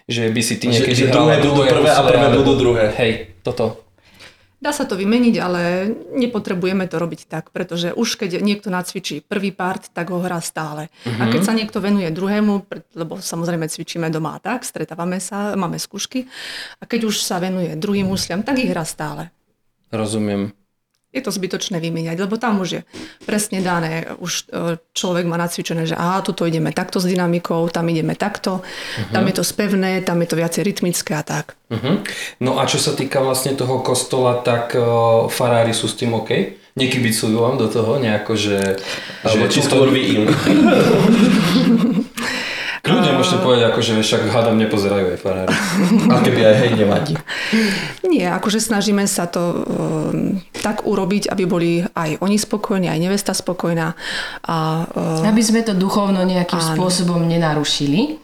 že 0.04 0.28
by 0.28 0.40
si 0.44 0.54
ty 0.60 0.68
Že, 0.68 0.72
niekedy 0.72 1.00
že 1.00 1.06
druhé 1.08 1.34
hrala 1.40 1.40
budú 1.40 1.50
druhé 1.56 1.70
prvé 1.72 1.90
a 1.90 2.00
prvé 2.04 2.26
budú 2.36 2.52
druhé. 2.60 2.84
Hej, 3.00 3.12
toto. 3.40 3.83
Dá 4.64 4.72
sa 4.72 4.88
to 4.88 4.96
vymeniť, 4.96 5.36
ale 5.44 5.92
nepotrebujeme 6.16 6.88
to 6.88 6.96
robiť 6.96 7.28
tak, 7.28 7.52
pretože 7.52 7.92
už 7.92 8.16
keď 8.16 8.40
niekto 8.40 8.72
nacvičí 8.72 9.20
prvý 9.20 9.52
part, 9.52 9.92
tak 9.92 10.08
ho 10.08 10.24
hrá 10.24 10.40
stále. 10.40 10.88
Uh-huh. 11.04 11.20
A 11.20 11.28
keď 11.28 11.40
sa 11.44 11.52
niekto 11.52 11.84
venuje 11.84 12.08
druhému, 12.08 12.64
lebo 12.96 13.20
samozrejme 13.20 13.68
cvičíme 13.68 14.08
doma 14.08 14.40
a 14.40 14.42
tak, 14.42 14.64
stretávame 14.64 15.20
sa, 15.20 15.52
máme 15.52 15.76
skúšky, 15.76 16.24
a 16.80 16.88
keď 16.88 17.12
už 17.12 17.20
sa 17.20 17.36
venuje 17.44 17.76
druhým 17.76 18.08
husliam, 18.08 18.40
tak 18.40 18.56
ich 18.56 18.72
hrá 18.72 18.88
stále. 18.88 19.28
Rozumiem. 19.92 20.56
Je 21.14 21.22
to 21.22 21.30
zbytočné 21.30 21.78
vymieňať, 21.78 22.18
lebo 22.18 22.34
tam 22.34 22.58
už 22.58 22.68
je 22.68 22.80
presne 23.22 23.62
dané, 23.62 24.10
už 24.18 24.50
e, 24.50 24.76
človek 24.92 25.30
má 25.30 25.38
nacvičené, 25.38 25.86
že 25.86 25.94
aha, 25.94 26.26
tuto 26.26 26.42
ideme 26.42 26.74
takto 26.74 26.98
s 26.98 27.06
dynamikou, 27.06 27.70
tam 27.70 27.86
ideme 27.86 28.18
takto, 28.18 28.66
uh-huh. 28.66 29.14
tam 29.14 29.22
je 29.30 29.34
to 29.38 29.44
spevné, 29.46 30.02
tam 30.02 30.18
je 30.18 30.28
to 30.28 30.36
viacej 30.36 30.62
rytmické 30.66 31.14
a 31.14 31.22
tak. 31.22 31.54
Uh-huh. 31.70 32.02
No 32.42 32.58
a 32.58 32.66
čo 32.66 32.82
sa 32.82 32.98
týka 32.98 33.22
vlastne 33.22 33.54
toho 33.54 33.78
kostola, 33.86 34.42
tak 34.42 34.74
uh, 34.74 35.30
farári 35.30 35.70
sú 35.70 35.86
s 35.86 35.94
tým 35.94 36.18
OK? 36.18 36.60
Nekybicujú 36.74 37.38
vám 37.38 37.54
do 37.54 37.70
toho 37.70 38.02
nejako, 38.02 38.34
že... 38.34 38.58
Alebo 39.22 39.46
či 39.46 39.62
skôr 39.62 39.94
vy 39.94 40.18
im. 40.18 40.22
Kľudne 42.84 43.16
môžete 43.16 43.40
povedať, 43.40 43.62
ako, 43.72 43.80
že 43.80 43.92
však 44.04 44.28
hádam 44.28 44.60
nepozerajú 44.60 45.16
aj 45.16 45.18
farári. 45.24 45.56
A 46.12 46.20
keby 46.20 46.40
aj 46.44 46.54
hej, 46.60 46.70
nevadí. 46.76 47.16
Nie, 48.04 48.28
akože 48.36 48.60
snažíme 48.60 49.08
sa 49.08 49.24
to 49.24 49.40
um, 49.40 50.36
tak 50.60 50.84
urobiť, 50.84 51.32
aby 51.32 51.44
boli 51.48 51.70
aj 51.80 52.20
oni 52.20 52.36
spokojní, 52.36 52.92
aj 52.92 53.00
nevesta 53.00 53.32
spokojná. 53.32 53.96
A, 54.44 54.84
uh, 54.84 55.24
Aby 55.24 55.40
sme 55.40 55.64
to 55.64 55.72
duchovno 55.72 56.28
nejakým 56.28 56.60
Áno. 56.60 56.70
spôsobom 56.76 57.24
nenarušili. 57.24 58.20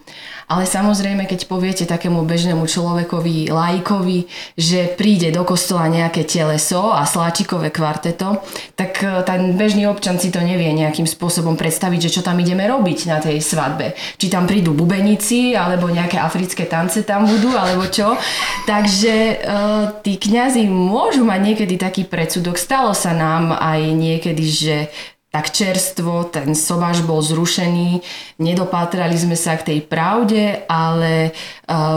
Ale 0.51 0.67
samozrejme, 0.67 1.31
keď 1.31 1.47
poviete 1.47 1.87
takému 1.87 2.27
bežnému 2.27 2.67
človekovi, 2.67 3.55
laikovi, 3.55 4.27
že 4.59 4.91
príde 4.99 5.31
do 5.31 5.47
kostola 5.47 5.87
nejaké 5.87 6.27
teleso 6.27 6.91
a 6.91 7.07
sláčikové 7.07 7.71
kvarteto, 7.71 8.43
tak 8.75 8.99
e, 8.99 9.23
ten 9.23 9.55
bežný 9.55 9.87
občan 9.87 10.19
si 10.19 10.35
to 10.35 10.43
nevie 10.43 10.75
nejakým 10.75 11.07
spôsobom 11.07 11.55
predstaviť, 11.55 12.11
že 12.11 12.19
čo 12.19 12.27
tam 12.27 12.35
ideme 12.43 12.67
robiť 12.67 12.99
na 13.07 13.23
tej 13.23 13.39
svadbe. 13.39 13.95
Či 14.19 14.27
tam 14.27 14.51
prídu 14.51 14.75
bubenici, 14.75 15.55
alebo 15.55 15.87
nejaké 15.87 16.19
africké 16.19 16.67
tance 16.67 17.07
tam 17.07 17.31
budú, 17.31 17.55
alebo 17.55 17.87
čo. 17.87 18.19
Takže 18.67 19.15
e, 19.15 19.35
tí 20.03 20.19
kňazi 20.19 20.67
môžu 20.67 21.23
mať 21.23 21.41
niekedy 21.47 21.79
taký 21.79 22.03
predsudok. 22.11 22.59
Stalo 22.59 22.91
sa 22.91 23.15
nám 23.15 23.55
aj 23.55 23.81
niekedy, 23.95 24.45
že 24.51 24.77
tak 25.31 25.55
čerstvo, 25.55 26.27
ten 26.27 26.59
sobáš 26.59 27.07
bol 27.07 27.23
zrušený, 27.23 28.03
nedopátrali 28.43 29.15
sme 29.15 29.39
sa 29.39 29.55
k 29.55 29.75
tej 29.75 29.79
pravde, 29.87 30.67
ale 30.67 31.31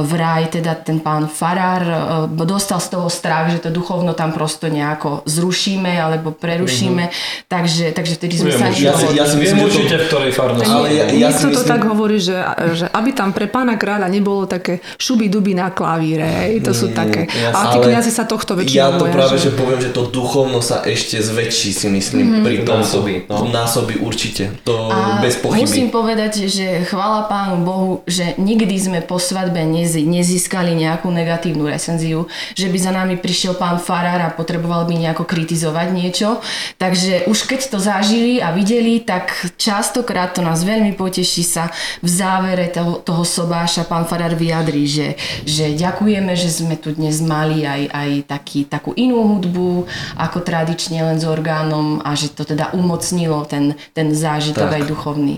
vraj 0.03 0.47
teda 0.47 0.77
ten 0.77 1.01
pán 1.01 1.25
Farár 1.25 1.81
uh, 1.81 2.45
dostal 2.45 2.77
z 2.77 2.93
toho 2.93 3.09
strach, 3.09 3.49
že 3.49 3.57
to 3.57 3.69
duchovno 3.69 4.13
tam 4.13 4.29
prosto 4.29 4.69
nejako 4.69 5.25
zrušíme 5.25 5.89
alebo 5.97 6.29
prerušíme, 6.29 7.03
mm-hmm. 7.09 7.49
takže, 7.49 7.89
takže 7.89 8.13
vtedy 8.15 8.33
sme 8.37 8.49
Viem 8.53 8.59
sa 8.59 8.67
Ja 8.69 8.93
si- 8.93 9.17
ja 9.17 9.25
si 9.25 9.35
viem 9.41 9.49
myslím, 9.49 9.57
že 9.57 9.63
to- 9.63 9.65
určite, 9.65 9.95
v 9.97 10.05
ktorej 10.07 10.31
farnosti. 10.31 10.69
Ale 10.69 10.87
ja- 10.93 11.05
Niekto 11.09 11.33
si 11.33 11.43
to 11.43 11.49
myslím- 11.57 11.71
tak 11.73 11.81
hovorí, 11.89 12.17
že, 12.21 12.37
že 12.77 12.85
aby 12.85 13.09
tam 13.11 13.33
pre 13.33 13.49
pána 13.49 13.73
kráľa 13.73 14.07
nebolo 14.07 14.45
také 14.45 14.77
šuby-duby 15.01 15.57
na 15.57 15.73
klavíre, 15.73 16.23
hej, 16.45 16.61
to 16.61 16.69
sú 16.71 16.93
také. 16.93 17.25
A 17.49 17.73
tí 17.73 17.81
Ale 17.81 17.85
kniazy 17.89 18.11
sa 18.13 18.29
tohto 18.29 18.53
väčšinou 18.53 18.77
Ja 18.77 18.93
to 18.93 19.09
boja, 19.09 19.13
práve, 19.17 19.35
že... 19.41 19.49
že 19.49 19.57
poviem, 19.57 19.79
že 19.81 19.89
to 19.89 20.05
duchovno 20.05 20.61
sa 20.61 20.85
ešte 20.85 21.17
zväčší, 21.17 21.69
si 21.73 21.87
myslím, 21.89 22.25
mm-hmm. 22.29 22.45
pri 22.45 22.55
tom 22.61 22.79
Násobí, 22.83 23.15
no. 23.25 23.49
násobí 23.49 23.95
určite. 23.97 24.53
To 24.67 24.91
A 24.91 25.17
bez 25.23 25.41
pochyby. 25.41 25.65
musím 25.65 25.87
povedať, 25.89 26.45
že 26.45 26.83
chvála 26.85 27.25
Pánu 27.25 27.63
Bohu, 27.63 27.91
že 28.05 28.35
nikdy 28.37 28.75
sme 28.75 28.99
po 29.01 29.15
svadbe 29.17 29.62
nezi- 29.63 30.05
nezískali 30.05 30.75
nejakú 30.75 31.09
negatívnu 31.09 31.65
recenziu, 31.65 32.27
že 32.53 32.69
by 32.69 32.77
za 32.77 32.91
nami 32.91 33.15
prišiel 33.17 33.55
pán 33.55 33.79
Farár 33.79 34.21
a 34.21 34.29
potreboval 34.29 34.85
by 34.85 34.95
nejako 34.99 35.23
kritizovať 35.23 35.87
niečo. 35.91 36.43
Takže 36.77 37.25
už 37.25 37.39
keď 37.47 37.59
to 37.71 37.77
zažili 37.79 38.43
a 38.43 38.51
videli, 38.51 38.99
tak 39.01 39.31
častokrát 39.57 40.35
to 40.35 40.43
nás 40.43 40.61
veľmi 40.61 40.93
poteší 40.93 41.41
sa 41.41 41.71
v 42.03 42.07
závere 42.07 42.69
toho, 42.69 42.99
toho 42.99 43.23
sobáša 43.23 43.87
pán 43.87 44.05
Farár 44.05 44.35
vyjadrí, 44.35 44.85
že, 44.85 45.07
že 45.47 45.73
ďakujeme, 45.73 46.35
že 46.35 46.51
sme 46.51 46.75
tu 46.77 46.93
dnes 46.93 47.19
mali 47.23 47.63
aj, 47.63 47.81
aj 47.89 48.09
taký, 48.27 48.59
takú 48.67 48.93
inú 48.93 49.23
hudbu 49.35 49.87
ako 50.19 50.37
tradične 50.43 51.01
len 51.01 51.17
s 51.17 51.25
orgánom 51.25 52.03
a 52.03 52.13
že 52.13 52.29
to 52.29 52.43
teda 52.43 52.75
umocnilo 52.75 53.47
ten, 53.47 53.73
ten 53.95 54.11
zážitok 54.11 54.69
Tak. 54.69 54.75
aj 54.77 54.83
duchovný. 54.85 55.37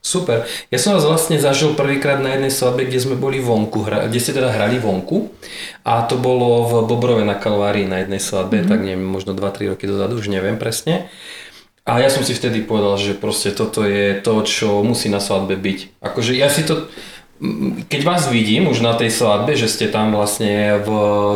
Super. 0.00 0.48
Ja 0.72 0.80
som 0.80 0.96
vás 0.96 1.04
vlastne 1.04 1.36
zažil 1.36 1.76
prvýkrát 1.76 2.24
na 2.24 2.32
jednej 2.32 2.48
svadbe, 2.48 2.88
kde 2.88 3.04
sme 3.04 3.20
boli 3.20 3.36
vonku, 3.36 3.84
hra, 3.84 4.08
kde 4.08 4.16
ste 4.16 4.32
teda 4.32 4.48
hrali 4.48 4.80
vonku 4.80 5.28
a 5.84 6.08
to 6.08 6.16
bolo 6.16 6.64
v 6.64 6.72
Bobrove 6.88 7.20
na 7.20 7.36
Kalvárii 7.36 7.84
na 7.84 8.00
jednej 8.00 8.16
svadbe, 8.16 8.64
mm-hmm. 8.64 8.70
tak 8.72 8.80
neviem, 8.80 9.04
možno 9.04 9.36
2-3 9.36 9.76
roky 9.76 9.84
dozadu, 9.84 10.16
už 10.16 10.32
neviem 10.32 10.56
presne. 10.56 11.12
A 11.84 12.00
ja 12.00 12.08
som 12.08 12.24
si 12.24 12.32
vtedy 12.32 12.64
povedal, 12.64 12.96
že 12.96 13.12
proste 13.12 13.52
toto 13.52 13.84
je 13.84 14.16
to, 14.16 14.40
čo 14.40 14.80
musí 14.80 15.12
na 15.12 15.20
svadbe 15.20 15.60
byť. 15.60 16.00
Akože 16.00 16.32
ja 16.32 16.48
si 16.48 16.64
to, 16.64 16.88
m, 17.36 17.84
keď 17.84 18.00
vás 18.00 18.22
vidím 18.32 18.72
už 18.72 18.80
na 18.80 18.96
tej 18.96 19.12
svadbe, 19.12 19.52
že 19.52 19.68
ste 19.68 19.92
tam 19.92 20.16
vlastne 20.16 20.80
v 20.80 20.90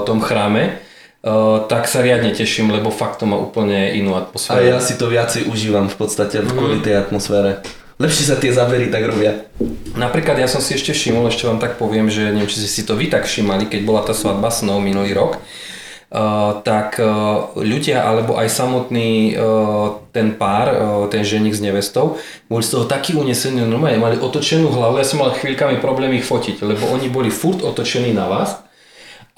tom 0.09 0.25
chráme, 0.25 0.81
Uh, 1.25 1.65
tak 1.73 1.89
sa 1.89 2.05
riadne 2.05 2.37
teším, 2.37 2.69
lebo 2.69 2.93
fakt 2.93 3.17
to 3.17 3.25
má 3.25 3.41
úplne 3.41 3.97
inú 3.97 4.13
A 4.13 4.29
atmosféru. 4.29 4.61
ja 4.61 4.77
si 4.77 4.93
to 5.01 5.09
viacej 5.09 5.49
užívam 5.49 5.89
v 5.89 5.97
podstate 5.97 6.45
kvôli 6.45 6.85
tej 6.85 7.01
atmosfére. 7.01 7.65
Lepšie 7.95 8.27
sa 8.27 8.35
tie 8.35 8.51
zábery 8.51 8.91
tak 8.91 9.07
robia. 9.07 9.47
Napríklad 9.95 10.35
ja 10.43 10.51
som 10.51 10.59
si 10.59 10.75
ešte 10.75 10.91
všimol, 10.91 11.31
ešte 11.31 11.47
vám 11.47 11.63
tak 11.63 11.79
poviem, 11.79 12.11
že 12.11 12.35
neviem, 12.35 12.51
či 12.51 12.67
ste 12.67 12.71
si 12.71 12.83
to 12.83 12.99
vy 12.99 13.07
tak 13.07 13.31
všimali, 13.31 13.71
keď 13.71 13.81
bola 13.87 14.03
tá 14.03 14.11
svadba 14.11 14.51
snov 14.51 14.83
minulý 14.83 15.15
rok, 15.15 15.39
uh, 15.39 16.59
tak 16.67 16.99
uh, 16.99 17.55
ľudia 17.55 18.03
alebo 18.03 18.35
aj 18.35 18.51
samotný 18.51 19.39
uh, 19.39 20.03
ten 20.11 20.35
pár, 20.35 20.67
uh, 20.75 21.07
ten 21.07 21.23
ženich 21.23 21.55
s 21.55 21.63
nevestou, 21.63 22.19
boli 22.51 22.67
z 22.67 22.75
toho 22.75 22.91
takí 22.91 23.15
unesení, 23.15 23.63
normálne 23.63 24.03
mali 24.03 24.19
otočenú 24.19 24.75
hlavu, 24.75 24.99
ja 24.99 25.07
som 25.07 25.23
mal 25.23 25.31
chvíľkami 25.31 25.79
problém 25.79 26.19
ich 26.19 26.27
fotiť, 26.27 26.67
lebo 26.67 26.91
oni 26.91 27.07
boli 27.07 27.31
furt 27.31 27.63
otočení 27.63 28.11
na 28.11 28.27
vás 28.27 28.59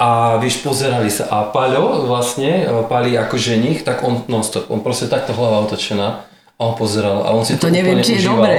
a 0.01 0.41
vieš, 0.41 0.65
pozerali 0.65 1.13
sa. 1.13 1.29
A 1.29 1.53
Paľo 1.53 2.09
vlastne, 2.09 2.65
uh, 2.65 2.89
Pali 2.89 3.21
ako 3.21 3.37
ženich, 3.37 3.85
tak 3.85 4.01
on 4.01 4.25
non-stop, 4.33 4.73
on 4.73 4.81
proste 4.81 5.13
takto 5.13 5.37
hlava 5.37 5.69
otočená 5.69 6.25
on 6.57 6.73
pozeral 6.73 7.21
a 7.29 7.37
on 7.37 7.45
si 7.45 7.61
to, 7.61 7.69
To 7.69 7.73
neviem, 7.73 8.01
úplne 8.01 8.07
či 8.09 8.13
je 8.17 8.21
užíval. 8.25 8.37
dobré. 8.41 8.55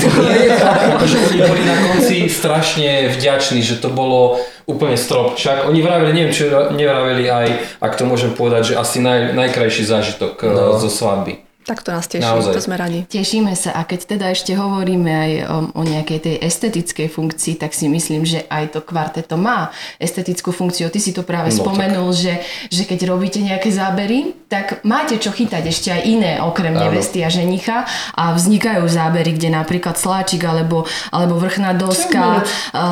akože 0.96 1.16
oni 1.28 1.38
boli 1.44 1.62
na 1.68 1.76
konci 1.84 2.16
strašne 2.32 3.12
vďační, 3.12 3.60
že 3.60 3.76
to 3.76 3.92
bolo 3.92 4.40
úplne 4.64 4.96
strop. 4.96 5.36
Však 5.36 5.68
oni 5.68 5.84
vraveli, 5.84 6.16
neviem, 6.16 6.32
čo 6.32 6.48
nevraveli 6.72 7.28
aj, 7.28 7.48
ak 7.76 7.92
to 8.00 8.08
môžem 8.08 8.32
povedať, 8.32 8.72
že 8.72 8.74
asi 8.80 9.04
naj, 9.04 9.36
najkrajší 9.36 9.84
zážitok 9.84 10.40
no. 10.48 10.80
zo 10.80 10.88
svadby. 10.88 11.44
Tak 11.62 11.82
to 11.82 11.94
nás 11.94 12.10
teší, 12.10 12.26
Naozaj. 12.26 12.54
to 12.54 12.60
sme 12.60 12.74
radi. 12.74 13.06
Tešíme 13.06 13.54
sa 13.54 13.70
a 13.72 13.86
keď 13.86 14.18
teda 14.18 14.26
ešte 14.30 14.52
hovoríme 14.52 15.08
aj 15.08 15.32
o, 15.46 15.56
o 15.78 15.82
nejakej 15.86 16.18
tej 16.18 16.36
estetickej 16.42 17.06
funkcii, 17.06 17.54
tak 17.54 17.70
si 17.70 17.86
myslím, 17.86 18.26
že 18.26 18.42
aj 18.50 18.74
to 18.74 18.80
kvarteto 18.82 19.38
má 19.38 19.70
estetickú 19.96 20.50
funkciu. 20.50 20.90
Ty 20.90 20.98
si 20.98 21.14
to 21.14 21.22
práve 21.22 21.54
No, 21.54 21.62
spomenul, 21.62 22.10
že, 22.10 22.42
že 22.66 22.82
keď 22.82 23.06
robíte 23.06 23.38
nejaké 23.38 23.70
zábery, 23.70 24.34
tak 24.50 24.82
máte 24.82 25.16
čo 25.16 25.30
chytať 25.30 25.62
ešte 25.64 25.88
aj 25.94 26.02
iné 26.02 26.32
okrem 26.42 26.74
Áno. 26.74 26.90
nevesty 26.90 27.22
a 27.22 27.30
ženicha 27.30 27.86
a 28.12 28.34
vznikajú 28.34 28.84
zábery, 28.84 29.32
kde 29.32 29.54
napríklad 29.54 29.96
sláčik 29.96 30.42
alebo, 30.42 30.84
alebo 31.08 31.38
vrchná 31.38 31.72
doska 31.72 32.42
a, 32.74 32.84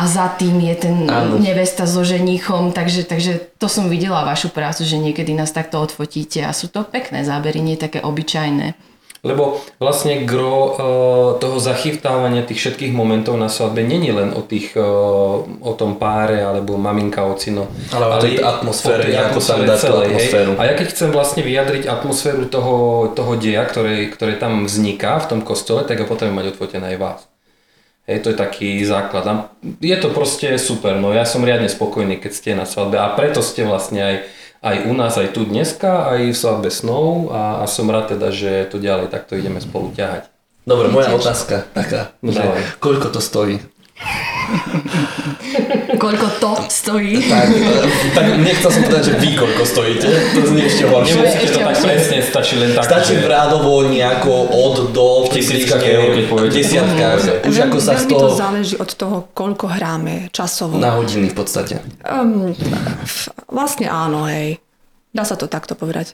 a 0.00 0.04
za 0.08 0.32
tým 0.34 0.58
je 0.64 0.74
ten 0.74 0.96
Áno. 1.06 1.38
nevesta 1.38 1.84
so 1.86 2.02
ženichom, 2.02 2.72
takže, 2.72 3.04
takže 3.04 3.52
to 3.60 3.68
som 3.68 3.86
videla 3.86 4.24
vašu 4.24 4.48
prácu, 4.50 4.82
že 4.82 4.98
niekedy 4.98 5.36
nás 5.36 5.52
takto 5.52 5.78
odfotíte 5.78 6.42
a 6.42 6.50
sú 6.50 6.66
to 6.66 6.82
pekné 6.82 7.22
zábery, 7.22 7.60
nie 7.62 7.76
také 7.76 8.00
obyčajné. 8.14 8.78
Lebo 9.24 9.56
vlastne 9.80 10.28
gro 10.28 10.56
uh, 10.60 10.74
toho 11.40 11.56
zachytávania 11.56 12.44
tých 12.44 12.60
všetkých 12.60 12.92
momentov 12.92 13.40
na 13.40 13.48
svadbe 13.48 13.80
není 13.80 14.12
len 14.12 14.36
o, 14.36 14.44
tých, 14.44 14.76
uh, 14.76 14.84
o 15.40 15.72
tom 15.72 15.96
páre 15.96 16.44
alebo 16.44 16.76
maminka, 16.76 17.24
ocino. 17.24 17.72
Ale 17.88 18.04
o 18.04 18.16
tej 18.20 18.36
je- 18.36 18.44
atmosfére, 18.44 19.00
o 19.00 19.06
tej 19.08 19.12
nejako 19.16 19.40
tam 19.40 19.60
dať 19.64 19.78
tú 19.80 19.86
celej, 19.88 20.04
hej. 20.04 20.12
atmosféru. 20.12 20.50
A 20.60 20.62
ja 20.68 20.74
keď 20.76 20.86
chcem 20.92 21.08
vlastne 21.08 21.40
vyjadriť 21.40 21.82
atmosféru 21.88 22.44
toho, 22.52 22.76
toho 23.16 23.32
deja, 23.40 23.64
ktoré, 23.64 24.12
ktoré 24.12 24.36
tam 24.36 24.68
vzniká 24.68 25.16
v 25.24 25.28
tom 25.32 25.40
kostole, 25.40 25.88
tak 25.88 26.04
ja 26.04 26.06
potrebujem 26.06 26.44
mať 26.44 26.48
odfotené 26.52 26.92
aj 26.92 26.98
vás. 27.00 27.20
Hej, 28.04 28.28
to 28.28 28.28
je 28.28 28.36
taký 28.36 28.84
základ. 28.84 29.24
A 29.24 29.34
je 29.80 29.96
to 29.96 30.12
proste 30.12 30.60
super, 30.60 31.00
no 31.00 31.16
ja 31.16 31.24
som 31.24 31.40
riadne 31.40 31.72
spokojný, 31.72 32.20
keď 32.20 32.32
ste 32.36 32.50
na 32.52 32.68
svadbe 32.68 33.00
a 33.00 33.08
preto 33.16 33.40
ste 33.40 33.64
vlastne 33.64 34.04
aj, 34.04 34.16
aj 34.64 34.88
u 34.88 34.92
nás, 34.96 35.12
aj 35.20 35.36
tu 35.36 35.44
dneska, 35.44 36.08
aj 36.08 36.32
v 36.32 36.36
svadbe 36.36 36.72
snov 36.72 37.28
a, 37.28 37.60
a 37.60 37.68
som 37.68 37.84
rád 37.92 38.16
teda, 38.16 38.32
že 38.32 38.64
to 38.72 38.80
ďalej 38.80 39.12
takto 39.12 39.36
ideme 39.36 39.60
spolu 39.60 39.92
ťahať. 39.92 40.32
Dobre, 40.64 40.88
moja 40.88 41.12
otázka 41.12 41.68
taká, 41.76 42.16
No 42.24 42.32
že 42.32 42.40
koľko 42.80 43.12
to 43.12 43.20
stojí? 43.20 43.60
Koľko 46.04 46.26
to 46.36 46.50
stojí? 46.68 47.16
Tak, 47.24 47.48
tak 48.12 48.24
nechcel 48.36 48.68
som 48.68 48.82
povedať, 48.82 49.04
že 49.04 49.14
vy 49.16 49.28
koľko 49.34 49.62
stojíte, 49.64 50.04
to 50.34 50.40
znie 50.44 50.64
ešte 50.64 50.84
horšie. 50.84 51.16
Nemusíte 51.16 51.48
to 51.48 51.60
tak 51.62 51.76
presne, 51.80 52.16
stačí 52.20 52.54
len 52.54 52.70
tak, 52.72 52.84
Stačí 52.84 53.14
že- 53.14 53.24
rádovo 53.24 53.88
nejako 53.88 54.32
od 54.46 54.92
do 54.92 55.06
V 55.24 55.32
tisíckach 55.32 55.80
eur, 55.80 56.12
keď 56.12 56.24
poviete. 56.28 56.54
desiatkách. 56.54 57.20
Už 57.42 57.56
ako 57.62 57.76
sa 57.78 57.96
z 57.96 58.04
toho 58.06 58.20
to 58.22 58.36
záleží 58.36 58.76
od 58.76 58.90
toho, 58.92 59.16
koľko 59.32 59.64
hráme 59.66 60.28
časovo. 60.30 60.76
na 60.76 60.92
hodiny 60.92 61.32
v 61.32 61.34
podstate. 61.34 61.80
Um, 62.04 62.52
vlastne 63.48 63.88
áno, 63.88 64.28
hej. 64.28 64.60
Dá 65.10 65.24
sa 65.24 65.34
to 65.34 65.46
takto 65.46 65.72
povedať. 65.72 66.12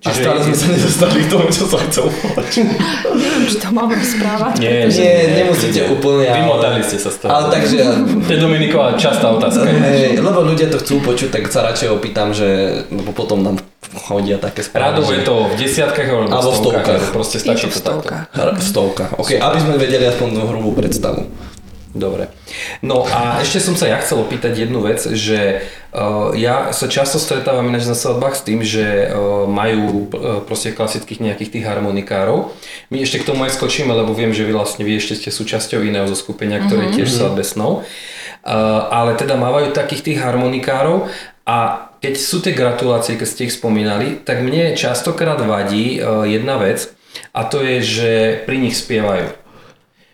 A 0.00 0.10
stále 0.10 0.40
sme 0.40 0.54
sa 0.54 0.66
nedostali 0.66 1.18
k 1.18 1.28
tomu, 1.28 1.44
čo 1.46 1.64
som 1.66 1.76
chcel 1.82 2.08
povedať. 2.08 2.64
Neviem, 3.12 3.44
či 3.44 3.56
to 3.56 3.68
mám 3.68 3.84
rozprávať. 3.86 4.54
Nie, 4.56 4.70
pretože- 4.82 4.96
Nie, 4.96 5.14
nemusíte 5.36 5.80
úplne. 5.86 6.24
ale- 6.24 6.38
Vymotali 6.40 6.80
ste 6.80 6.96
sa 6.96 7.10
z 7.10 7.16
toho. 7.18 7.28
Ale 7.28 7.46
takže, 7.50 7.78
To 8.18 8.30
je 8.30 8.38
Dominiková 8.38 8.96
častá 8.96 9.28
otázka. 9.28 9.68
hej, 9.68 10.16
lebo 10.16 10.40
ľudia 10.42 10.66
to 10.66 10.78
chcú 10.78 11.04
počuť, 11.04 11.28
tak 11.30 11.42
sa 11.46 11.60
radšej 11.62 11.88
opýtam, 11.90 12.32
že, 12.32 12.48
lebo 12.88 13.12
potom 13.12 13.42
nám 13.42 13.60
chodia 13.98 14.36
také 14.36 14.62
správy. 14.62 14.96
Rádov 14.96 15.06
je 15.10 15.20
to 15.20 15.34
v 15.46 15.54
desiatkách 15.58 16.06
alebo 16.06 16.24
v 16.24 16.30
Alebo 16.30 16.48
v 16.48 16.56
stovkách. 16.56 16.80
stovkách. 16.80 17.02
ale 17.02 17.12
Proste 17.12 17.36
stačí 17.36 17.64
to 17.66 17.72
takto. 17.74 17.80
stovkách. 18.00 18.24
V 18.32 18.64
stovkách, 18.64 19.10
ok, 19.16 19.30
aby 19.36 19.58
sme 19.58 19.74
vedeli 19.76 20.04
aspoň 20.06 20.28
hrubú 20.44 20.70
predstavu. 20.72 21.20
Dobre. 21.90 22.30
No 22.86 23.02
a 23.02 23.42
ešte 23.42 23.58
som 23.58 23.74
sa 23.74 23.90
ja 23.90 23.98
chcel 23.98 24.22
opýtať 24.22 24.62
jednu 24.62 24.78
vec, 24.78 25.02
že 25.10 25.66
uh, 25.90 26.30
ja 26.38 26.70
sa 26.70 26.86
často 26.86 27.18
stretávam 27.18 27.66
ináč 27.66 27.90
na 27.90 27.98
svadbách 27.98 28.38
s 28.38 28.46
tým, 28.46 28.62
že 28.62 29.10
uh, 29.10 29.50
majú 29.50 30.06
uh, 30.06 30.38
proste 30.46 30.70
klasických 30.70 31.18
nejakých 31.18 31.50
tých 31.58 31.66
harmonikárov. 31.66 32.54
My 32.94 33.02
ešte 33.02 33.18
k 33.18 33.34
tomu 33.34 33.42
aj 33.42 33.58
skočíme, 33.58 33.90
lebo 33.90 34.14
viem, 34.14 34.30
že 34.30 34.46
vy 34.46 34.54
vlastne 34.54 34.86
vy 34.86 35.02
ešte 35.02 35.18
ste 35.18 35.30
súčasťou 35.34 35.82
iného 35.82 36.06
zo 36.06 36.14
skupenia, 36.14 36.62
ktoré 36.62 36.94
je 36.94 37.02
tiež 37.02 37.10
svadbe 37.10 37.42
snov. 37.42 37.82
Uh, 38.46 38.86
ale 38.94 39.18
teda 39.18 39.34
mávajú 39.34 39.74
takých 39.74 40.14
tých 40.14 40.18
harmonikárov 40.22 41.10
a 41.42 41.90
keď 41.98 42.14
sú 42.16 42.38
tie 42.38 42.54
gratulácie, 42.54 43.18
keď 43.18 43.28
ste 43.28 43.44
ich 43.50 43.58
spomínali, 43.58 44.22
tak 44.22 44.46
mne 44.46 44.78
častokrát 44.78 45.42
vadí 45.42 45.98
uh, 45.98 46.22
jedna 46.22 46.54
vec 46.56 46.94
a 47.34 47.42
to 47.44 47.66
je, 47.66 47.76
že 47.82 48.10
pri 48.46 48.62
nich 48.62 48.78
spievajú. 48.78 49.39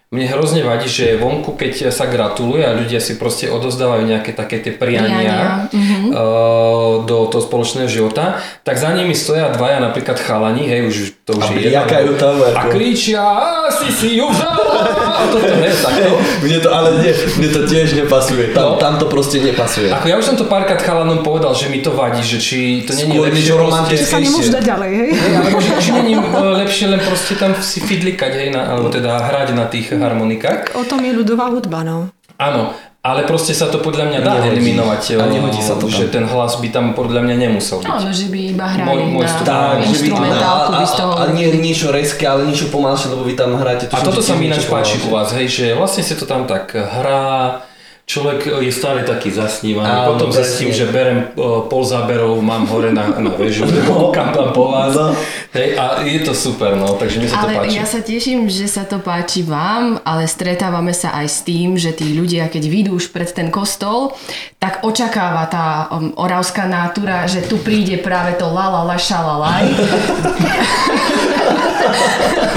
Mne 0.07 0.31
hrozne 0.31 0.63
vadí, 0.63 0.87
že 0.87 1.19
vonku, 1.19 1.59
keď 1.59 1.91
sa 1.91 2.07
gratuluje 2.07 2.63
a 2.63 2.71
ľudia 2.79 3.03
si 3.03 3.19
proste 3.19 3.51
odozdávajú 3.51 4.07
nejaké 4.07 4.39
také 4.39 4.63
tie 4.63 4.71
priania, 4.71 5.11
Priania, 5.11 5.47
mhm. 5.67 5.96
Uh, 6.11 7.03
do 7.03 7.27
toho 7.27 7.43
spoločného 7.43 7.87
života, 7.87 8.39
tak 8.63 8.77
za 8.77 8.91
nimi 8.91 9.13
stoja 9.13 9.51
dvaja 9.51 9.81
napríklad 9.81 10.19
chalani, 10.19 10.67
hej, 10.67 10.81
už 10.87 10.97
to 11.23 11.35
už 11.35 11.45
A 11.45 11.53
je 11.53 11.59
bliakajú 11.67 12.11
tam 12.17 12.39
a 12.39 12.67
kričia, 12.69 13.23
a 13.23 13.67
si 13.69 13.91
si 13.91 14.09
ju 14.17 14.27
a 14.27 15.25
toto, 15.27 15.49
hej, 15.49 15.73
takto. 15.85 16.15
Mne 16.43 16.59
to, 16.61 16.69
ale 16.69 16.89
nie, 17.01 17.11
mne 17.11 17.49
to 17.51 17.61
tiež 17.65 17.97
nepasuje. 17.97 18.53
Tam, 18.53 18.65
No. 18.67 18.83
tam 18.83 18.99
to 18.99 19.07
proste 19.07 19.39
nepasuje. 19.39 19.89
Ako 19.89 20.07
ja 20.07 20.19
už 20.19 20.27
som 20.27 20.37
to 20.37 20.45
párkrát 20.45 20.79
chalanom 20.79 21.23
povedal, 21.23 21.55
že 21.55 21.67
mi 21.67 21.81
to 21.81 21.91
vadí, 21.91 22.21
že 22.21 22.37
či 22.37 22.83
to 22.83 22.93
nie 22.93 23.07
je 23.07 23.15
Skôr 23.15 23.27
lepšie 23.27 23.55
romantické. 23.55 24.03
Že 24.03 24.11
sa 24.11 24.19
nemôžu 24.19 24.51
dať 24.53 24.65
ďalej, 24.65 24.91
hej? 24.93 25.11
Alebo 25.33 25.59
že, 25.59 25.71
či 25.79 25.91
není 25.93 26.13
e, 26.13 26.23
lepšie 26.61 26.87
len 26.87 27.01
proste 27.01 27.33
tam 27.35 27.51
si 27.59 27.79
fidlikať, 27.79 28.33
hej, 28.35 28.49
na, 28.51 28.61
alebo 28.69 28.91
teda 28.91 29.23
hrať 29.23 29.49
na 29.53 29.65
tých 29.67 29.91
harmonikách. 29.91 30.75
O 30.75 30.83
tom 30.83 31.01
je 31.01 31.13
ľudová 31.13 31.49
hudba, 31.49 31.81
no. 31.81 32.11
Áno, 32.37 32.77
ale 33.07 33.23
proste 33.23 33.53
sa 33.53 33.67
to 33.67 33.79
podľa 33.79 34.05
mňa 34.09 34.19
dá 34.21 34.35
Nehodí. 34.37 34.51
eliminovať, 34.53 35.03
A 35.15 35.25
eh, 35.25 35.33
nehodí 35.33 35.61
sa 35.61 35.75
to 35.75 35.87
tam. 35.87 35.95
že 35.95 36.05
ten 36.09 36.25
hlas 36.25 36.59
by 36.59 36.69
tam 36.69 36.87
podľa 36.93 37.21
mňa 37.23 37.35
nemusel 37.39 37.79
byť. 37.79 37.87
Áno, 37.89 38.11
že 38.11 38.27
by 38.27 38.39
iba 38.51 38.67
hrali 38.67 38.89
Môj- 38.89 39.11
môj 39.13 39.25
na 39.25 39.39
Tak, 39.39 39.77
že 39.79 39.87
vy, 39.87 39.93
instrumentálku 40.03 40.71
a, 40.71 40.77
by 40.77 40.85
z 40.85 40.95
toho... 40.95 41.13
a, 41.13 41.23
a 41.23 41.31
nie 41.31 41.47
niečo 41.57 41.89
reské, 41.91 42.25
ale 42.25 42.43
niečo 42.45 42.67
pomalšie, 42.67 43.07
lebo 43.09 43.23
vy 43.23 43.35
tam 43.35 43.55
hráte. 43.55 43.87
A 43.87 43.91
tuším, 43.93 44.05
toto 44.05 44.21
sa 44.21 44.35
mi 44.35 44.45
ináč 44.47 44.67
páči 44.67 44.99
u 45.01 45.09
vás, 45.09 45.31
hej, 45.31 45.47
že 45.47 45.65
vlastne 45.73 46.03
si 46.03 46.13
to 46.13 46.25
tam 46.25 46.45
tak 46.45 46.75
hrá, 46.75 47.63
človek 48.07 48.63
je 48.63 48.71
stále 48.71 49.03
taký 49.03 49.35
zasnívaný, 49.35 49.91
Áno, 49.91 50.15
potom 50.15 50.31
zistím, 50.31 50.71
že 50.71 50.87
berem 50.87 51.35
uh, 51.35 51.67
pol 51.67 51.83
záberov, 51.83 52.39
mám 52.39 52.63
hore 52.71 52.95
na, 52.95 53.11
na 53.19 53.35
väžu, 53.35 53.67
kúkam 53.91 54.31
tam 54.31 54.55
po 54.55 54.71
vás. 54.71 54.95
No. 54.95 55.11
Hej, 55.51 55.75
a 55.75 56.07
je 56.07 56.23
to 56.23 56.31
super, 56.31 56.79
no, 56.79 56.95
takže 56.95 57.19
mne 57.19 57.29
sa 57.29 57.43
to 57.43 57.43
Ale 57.43 57.67
páči. 57.67 57.75
ja 57.75 57.85
sa 57.85 58.01
teším, 58.07 58.47
že 58.47 58.71
sa 58.71 58.87
to 58.87 59.03
páči 59.03 59.43
vám, 59.43 59.99
ale 60.07 60.31
stretávame 60.31 60.95
sa 60.95 61.19
aj 61.19 61.27
s 61.27 61.43
tým, 61.43 61.75
že 61.75 61.91
tí 61.91 62.15
ľudia, 62.15 62.47
keď 62.47 62.63
vyjdú 62.71 62.95
už 62.95 63.11
pred 63.11 63.27
ten 63.27 63.51
kostol, 63.51 64.15
tak 64.63 64.87
očakáva 64.87 65.51
tá 65.51 65.91
um, 65.91 66.15
oravská 66.15 66.71
nátura, 66.71 67.27
že 67.27 67.43
tu 67.43 67.59
príde 67.59 67.99
práve 67.99 68.39
to 68.39 68.47
la 68.47 68.71
la 68.71 68.83
la 68.87 68.97
šalalaj. 68.97 69.67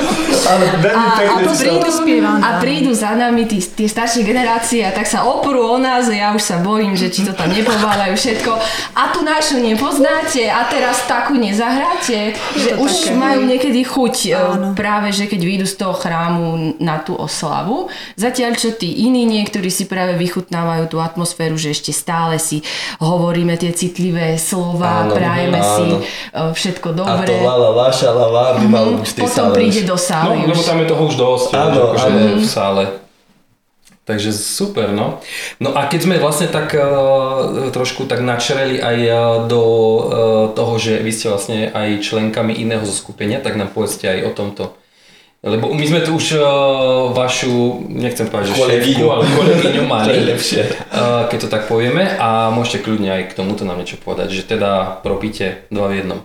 Ale 0.50 0.66
veľmi 0.82 0.98
A, 0.98 1.14
a, 1.14 1.18
pekne 1.22 1.46
si 1.54 1.70
prídu, 2.02 2.26
a 2.26 2.50
prídu 2.58 2.92
za 2.98 3.14
nami 3.14 3.46
tí, 3.46 3.62
tie 3.62 3.86
staršie 3.86 4.26
generácie 4.26 4.82
a 4.82 4.90
tak 4.90 5.06
sa 5.06 5.30
oprú 5.30 5.62
o 5.62 5.78
nás 5.78 6.10
a 6.10 6.16
ja 6.18 6.34
už 6.34 6.42
sa 6.42 6.58
bojím, 6.58 6.98
že 6.98 7.14
či 7.14 7.22
to 7.22 7.38
tam 7.38 7.54
nepováľajú 7.54 8.18
všetko. 8.18 8.52
A 8.98 9.14
tu 9.14 9.22
našu 9.22 9.62
nepoznáte 9.62 10.50
a 10.50 10.66
teraz 10.66 11.06
takú 11.06 11.38
nezahráte. 11.38 12.34
Že 12.58 12.70
to 12.74 12.82
už 12.82 12.92
také, 13.06 13.14
majú 13.14 13.42
niekedy 13.46 13.86
chuť 13.86 14.16
e, 14.26 14.30
Áno. 14.34 14.68
práve, 14.74 15.14
že 15.14 15.30
keď 15.30 15.42
vyjdu 15.46 15.66
z 15.70 15.76
toho 15.78 15.94
chrámu 15.94 16.74
na 16.82 16.98
tú 16.98 17.14
oslavu. 17.14 17.88
Zatiaľ, 18.18 18.58
čo 18.58 18.74
tí 18.74 19.06
iní 19.06 19.30
niektorí 19.30 19.70
si 19.70 19.86
práve 19.86 20.18
vychutnávajú 20.18 20.90
tú 20.90 20.98
atmosféru, 20.98 21.56
že 21.56 21.72
ešte 21.72 21.94
stále 21.94 22.42
si 22.42 22.66
hovoríme 22.98 23.54
tie 23.56 23.70
citlivé 23.70 24.36
slova, 24.42 25.06
Áno, 25.06 25.14
prajeme 25.14 25.60
áno. 25.62 25.74
si 25.78 25.86
e, 25.94 26.00
všetko 26.34 26.88
A 26.90 26.96
to 26.96 27.00
dobre. 27.06 27.34
la 27.46 27.56
la 27.56 27.70
la 27.70 27.88
šalala 27.94 28.46
by 28.58 28.66
malo 28.66 28.90
byť 28.98 29.06
v 29.06 29.14
tej. 29.14 29.22
Potom 29.22 29.46
sále 29.46 29.56
príde 29.56 29.82
do 29.86 29.98
No, 30.00 30.39
sály 30.40 30.48
lebo 30.48 30.62
tam 30.62 30.78
je 30.78 30.88
toho 30.88 31.04
už 31.04 31.16
dosť, 31.16 31.50
Áno, 31.52 31.80
akože 31.90 32.08
áno. 32.08 32.38
v 32.38 32.46
sále. 32.46 32.84
Takže 34.02 34.34
super, 34.34 34.90
no. 34.90 35.22
No 35.58 35.70
a 35.72 35.86
keď 35.86 36.00
sme 36.02 36.18
vlastne 36.18 36.50
tak 36.50 36.74
uh, 36.74 37.70
trošku 37.70 38.10
tak 38.10 38.26
načreli 38.26 38.82
aj 38.82 38.98
uh, 39.06 39.14
do 39.46 39.62
uh, 39.62 40.02
toho, 40.50 40.82
že 40.82 40.98
vy 40.98 41.12
ste 41.14 41.30
vlastne 41.30 41.70
aj 41.70 42.02
členkami 42.02 42.58
iného 42.58 42.82
zoskupenia, 42.82 43.38
tak 43.38 43.54
nám 43.54 43.70
povedzte 43.70 44.10
aj 44.10 44.20
o 44.26 44.32
tomto. 44.34 44.74
Lebo 45.40 45.72
my 45.72 45.86
sme 45.86 46.02
tu 46.02 46.18
už 46.18 46.36
uh, 46.36 46.44
vašu, 47.14 47.86
nechcem 47.86 48.26
povedať, 48.28 48.50
že 48.50 48.58
Kolegyňu. 48.58 49.08
ale 49.08 49.24
kolegyňu 49.30 49.84
To 49.86 49.88
mali. 49.88 50.10
je 50.12 50.24
lepšie. 50.26 50.62
Uh, 50.90 51.30
keď 51.30 51.38
to 51.40 51.48
tak 51.48 51.64
povieme 51.64 52.04
a 52.18 52.50
môžete 52.50 52.82
kľudne 52.82 53.14
aj 53.14 53.24
k 53.30 53.38
tomuto 53.38 53.62
nám 53.62 53.78
niečo 53.78 53.96
povedať, 53.96 54.34
že 54.34 54.44
teda 54.44 55.00
robíte 55.06 55.70
dva 55.70 55.86
v 55.86 56.02
jednom. 56.02 56.20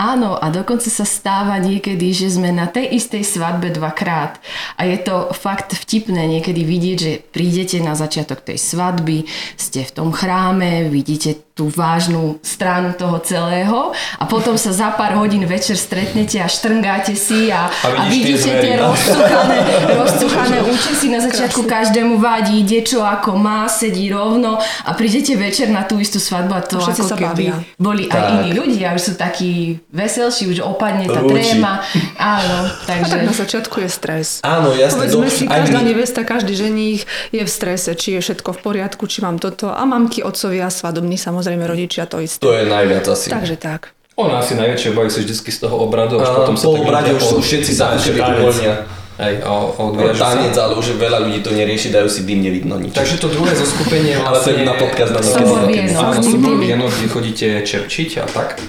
Áno, 0.00 0.40
a 0.40 0.48
dokonca 0.48 0.88
sa 0.88 1.04
stáva 1.04 1.60
niekedy, 1.60 2.16
že 2.16 2.32
sme 2.32 2.56
na 2.56 2.64
tej 2.64 2.88
istej 2.96 3.20
svadbe 3.20 3.68
dvakrát. 3.68 4.40
A 4.80 4.88
je 4.88 4.96
to 4.96 5.28
fakt 5.36 5.76
vtipné 5.76 6.24
niekedy 6.24 6.64
vidieť, 6.64 6.96
že 6.96 7.20
prídete 7.20 7.84
na 7.84 7.92
začiatok 7.92 8.40
tej 8.40 8.56
svadby, 8.56 9.28
ste 9.60 9.84
v 9.84 9.92
tom 9.92 10.08
chráme, 10.08 10.88
vidíte 10.88 11.49
tú 11.60 11.68
vážnu 11.68 12.40
stranu 12.40 12.96
toho 12.96 13.20
celého 13.20 13.92
a 14.16 14.24
potom 14.24 14.56
sa 14.56 14.72
za 14.72 14.88
pár 14.90 15.12
hodín 15.14 15.44
večer 15.44 15.76
stretnete 15.76 16.40
a 16.40 16.48
štrngáte 16.48 17.12
si 17.12 17.52
a, 17.52 17.68
A 17.68 17.86
a 17.98 18.08
vidíš 18.08 18.24
tie 18.40 18.56
vidíte 18.56 18.62
tie 18.62 18.74
rozcuchané, 18.80 19.56
rozcuchané 19.94 20.58
účesy. 20.64 21.06
Na 21.06 21.20
začiatku 21.20 21.60
každému 21.64 22.16
vadí, 22.16 22.60
ide 22.60 22.80
čo 22.80 23.02
ako 23.02 23.36
má, 23.36 23.66
sedí 23.66 24.08
rovno 24.08 24.56
a 24.56 24.90
prídete 24.92 25.36
večer 25.36 25.68
na 25.68 25.84
tú 25.84 25.98
istú 25.98 26.16
svadbu 26.16 26.52
a 26.54 26.62
to 26.62 26.78
Všetci 26.78 26.96
ako 26.96 27.04
sa 27.04 27.16
keby 27.18 27.44
bavia. 27.50 27.54
boli 27.76 28.04
aj 28.06 28.16
Tak. 28.16 28.30
iní 28.38 28.50
ľudia, 28.54 28.94
už 28.94 29.02
sú 29.02 29.14
takí 29.14 29.50
veselší, 29.90 30.48
už 30.48 30.62
opadne 30.62 31.04
tá 31.04 31.20
Rúči. 31.20 31.34
tréma. 31.52 31.84
Áno, 32.16 32.56
A 32.70 32.86
tak 32.86 32.98
na 33.02 33.08
takže... 33.26 33.36
začiatku 33.38 33.76
je 33.80 33.88
stres. 33.90 34.26
Áno, 34.40 34.72
jasne. 34.72 34.96
Povedzme 34.96 35.26
do- 35.26 35.34
si, 35.34 35.44
aj 35.44 35.52
každá 35.60 35.76
my- 35.76 35.86
nevesta, 35.86 36.20
každý 36.22 36.54
ženích 36.54 37.02
je 37.28 37.42
v 37.42 37.50
strese, 37.50 37.90
či 37.92 38.16
je 38.16 38.20
všetko 38.22 38.48
v 38.50 38.60
poriadku, 38.62 39.04
či 39.04 39.20
mám 39.20 39.36
toto. 39.36 39.68
A 39.68 39.82
mamky, 39.82 40.22
otcovia, 40.22 40.70
svadobní, 40.70 41.16
samozrejme 41.16 41.48
rodičia, 41.58 42.06
to 42.06 42.22
isté. 42.22 42.38
To 42.38 42.54
je 42.54 42.70
najviac 42.70 43.02
asi. 43.10 43.26
Takže 43.26 43.56
tak. 43.58 43.90
Ona 44.14 44.44
asi 44.44 44.52
najväčšie 44.54 44.92
baví 44.92 45.08
sa 45.08 45.24
vždy 45.24 45.32
z 45.32 45.58
toho 45.64 45.80
obradu, 45.80 46.20
až 46.20 46.28
Áno, 46.28 46.36
potom 46.44 46.54
sa 46.60 46.68
po 46.68 46.76
tak 46.76 46.82
obrade 46.84 47.10
ľudia 47.10 47.18
už 47.18 47.24
sú 47.24 47.36
všetci 47.40 47.72
tanec. 47.80 48.02
uvoľnia. 48.12 48.74
Hej, 49.20 49.34
a 49.44 49.52
a 49.52 49.80
odviažu 49.80 50.20
sa. 50.20 50.24
Tanec, 50.32 50.54
ale 50.60 50.72
už 50.76 50.86
veľa 51.00 51.18
ľudí 51.24 51.40
to 51.40 51.50
nerieši, 51.56 51.88
dajú 51.88 52.08
si 52.12 52.20
dým, 52.28 52.40
nevidno 52.44 52.76
nič. 52.76 52.92
Takže 52.92 53.16
to 53.16 53.32
druhé 53.32 53.52
zoskupenie 53.56 54.20
Ale 54.20 54.36
to 54.44 54.52
je 54.52 54.60
vlastne... 54.60 54.68
na 54.68 54.74
podcast 54.76 55.12
na 55.12 55.20
Sobor 55.24 56.52
ne- 56.56 56.60
Vienok, 56.60 56.92
kde 56.92 57.08
chodíte 57.08 57.46
čerčiť 57.64 58.10
a 58.20 58.24
tak. 58.28 58.60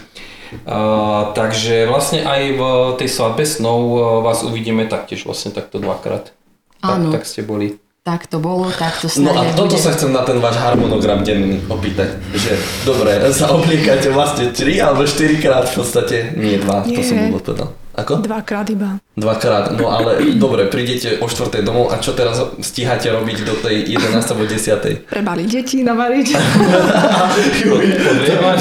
Uh, 0.67 1.31
takže 1.35 1.87
vlastne 1.87 2.27
aj 2.27 2.41
v 2.55 2.61
tej 2.99 3.09
svadbe 3.11 3.43
snov 3.47 3.79
uh, 3.91 3.99
vás 4.19 4.43
uvidíme 4.43 4.83
taktiež 4.87 5.23
vlastne 5.23 5.51
takto 5.51 5.79
dvakrát. 5.79 6.35
Áno. 6.83 7.11
Tak, 7.11 7.23
tak 7.23 7.23
ste 7.27 7.43
boli. 7.43 7.80
Tak 8.01 8.25
to 8.33 8.41
bolo, 8.41 8.65
tak 8.73 8.97
to 8.97 9.05
No 9.21 9.29
a 9.29 9.53
toto 9.53 9.77
bude. 9.77 9.85
sa 9.85 9.93
chcem 9.93 10.09
na 10.09 10.25
ten 10.25 10.41
váš 10.41 10.57
harmonogram 10.57 11.21
denný 11.21 11.61
opýtať, 11.69 12.17
že 12.33 12.57
dobre, 12.81 13.13
sa 13.29 13.53
obliekate 13.53 14.09
vlastne 14.09 14.49
3 14.49 14.81
alebo 14.81 15.05
4 15.05 15.37
krát 15.37 15.69
v 15.69 15.85
podstate, 15.85 16.33
nie 16.33 16.57
2, 16.57 16.97
to 16.97 17.01
som 17.05 17.29
povedal. 17.29 17.77
Ako? 17.91 18.25
Dvakrát 18.25 18.65
iba. 18.73 18.97
Dvakrát, 19.13 19.77
no 19.77 19.93
ale 19.93 20.33
dobre, 20.33 20.65
prídete 20.65 21.21
o 21.21 21.29
4 21.29 21.61
domov 21.61 21.93
a 21.93 22.01
čo 22.01 22.17
teraz 22.17 22.41
stíhate 22.65 23.05
robiť 23.13 23.45
do 23.45 23.53
tej 23.61 23.93
11 23.93 24.17
alebo 24.33 24.49
10? 24.49 25.05
Prebali 25.05 25.45
deti, 25.45 25.85
navariť. 25.85 26.27
Podrievať. 27.69 28.59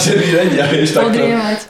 Podrievať. 0.93 1.61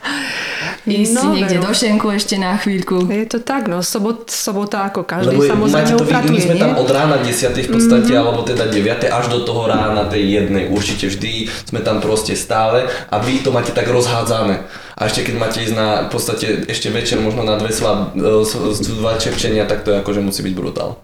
Ísť 0.83 1.13
No, 1.13 1.23
niekde 1.31 1.57
veru. 1.57 1.67
do 1.67 1.73
šenku 1.73 2.07
ešte 2.09 2.35
na 2.37 2.55
chvíľku. 2.55 3.05
Je 3.07 3.27
to 3.27 3.39
tak, 3.39 3.67
no 3.67 3.81
sobot, 3.81 4.27
sobota 4.27 4.85
ako 4.85 5.05
každý 5.05 5.35
Lebo 5.35 5.43
je- 5.43 5.51
samozrejme 5.51 5.77
máte 5.79 5.93
to, 5.93 6.03
upratuje, 6.03 6.33
my 6.33 6.41
sme 6.41 6.55
nie? 6.55 6.63
tam 6.63 6.73
od 6.75 6.89
rána 6.89 7.17
10 7.19 7.61
v 7.61 7.71
podstate, 7.71 8.13
alebo 8.13 8.41
teda 8.43 8.65
9 8.67 8.81
až 9.07 9.25
do 9.27 9.39
toho 9.41 9.67
rána 9.67 10.05
tej 10.05 10.23
jednej, 10.39 10.65
určite 10.67 11.07
vždy 11.07 11.33
sme 11.65 11.81
tam 11.81 11.99
proste 11.99 12.33
stále 12.35 12.83
a 13.07 13.17
vy 13.19 13.39
to 13.39 13.51
máte 13.51 13.71
tak 13.71 13.85
rozhádzané. 13.87 14.65
A 14.95 15.05
ešte 15.05 15.23
keď 15.23 15.35
máte 15.37 15.59
ísť 15.61 15.75
na 15.75 15.89
v 16.03 16.11
podstate 16.11 16.47
ešte 16.67 16.89
večer 16.89 17.19
možno 17.19 17.41
na 17.41 17.57
dve 17.57 17.69
svab, 17.69 18.13
e, 18.13 18.45
dva 18.93 19.17
čepčenia, 19.17 19.65
tak 19.65 19.81
to 19.81 19.91
je 19.91 19.99
akože 19.99 20.21
musí 20.21 20.41
byť 20.43 20.55
brutál. 20.55 21.01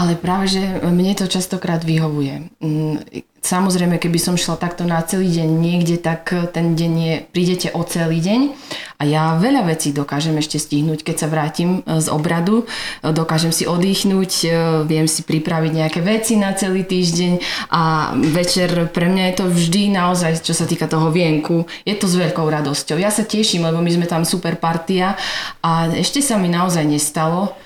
Ale 0.00 0.16
práve, 0.16 0.48
že 0.48 0.62
mne 0.80 1.12
to 1.12 1.28
častokrát 1.28 1.84
vyhovuje. 1.84 2.48
Mm, 2.64 3.04
Samozrejme, 3.40 3.96
keby 3.96 4.20
som 4.20 4.36
šla 4.36 4.60
takto 4.60 4.84
na 4.84 5.00
celý 5.00 5.32
deň 5.32 5.48
niekde, 5.48 5.96
tak 5.96 6.28
ten 6.52 6.76
deň 6.76 6.92
je, 6.92 7.14
prídete 7.32 7.68
o 7.72 7.80
celý 7.88 8.20
deň 8.20 8.52
a 9.00 9.02
ja 9.08 9.32
veľa 9.40 9.64
vecí 9.64 9.96
dokážem 9.96 10.36
ešte 10.36 10.60
stihnúť, 10.60 11.00
keď 11.00 11.16
sa 11.24 11.32
vrátim 11.32 11.80
e, 11.80 12.04
z 12.04 12.12
obradu. 12.12 12.68
E, 13.00 13.16
Dokážem 13.16 13.48
si 13.48 13.64
oddychnúť, 13.64 14.32
e, 14.44 14.48
viem 14.84 15.08
si 15.08 15.24
pripraviť 15.24 15.72
nejaké 15.72 16.00
veci 16.04 16.36
na 16.36 16.52
celý 16.52 16.84
týždeň 16.84 17.40
a 17.72 18.12
večer 18.12 18.92
pre 18.92 19.08
mňa 19.08 19.32
je 19.32 19.34
to 19.40 19.46
vždy 19.48 19.82
naozaj, 19.88 20.44
čo 20.44 20.52
sa 20.52 20.68
týka 20.68 20.84
toho 20.84 21.08
vienku, 21.08 21.64
je 21.88 21.96
to 21.96 22.12
s 22.12 22.20
veľkou 22.20 22.44
radosťou. 22.44 23.00
Ja 23.00 23.08
sa 23.08 23.24
teším, 23.24 23.64
lebo 23.64 23.80
my 23.80 23.88
sme 23.88 24.04
tam 24.04 24.28
super 24.28 24.60
partia 24.60 25.16
a 25.64 25.88
ešte 25.88 26.20
sa 26.20 26.36
mi 26.36 26.52
naozaj 26.52 26.84
nestalo, 26.84 27.56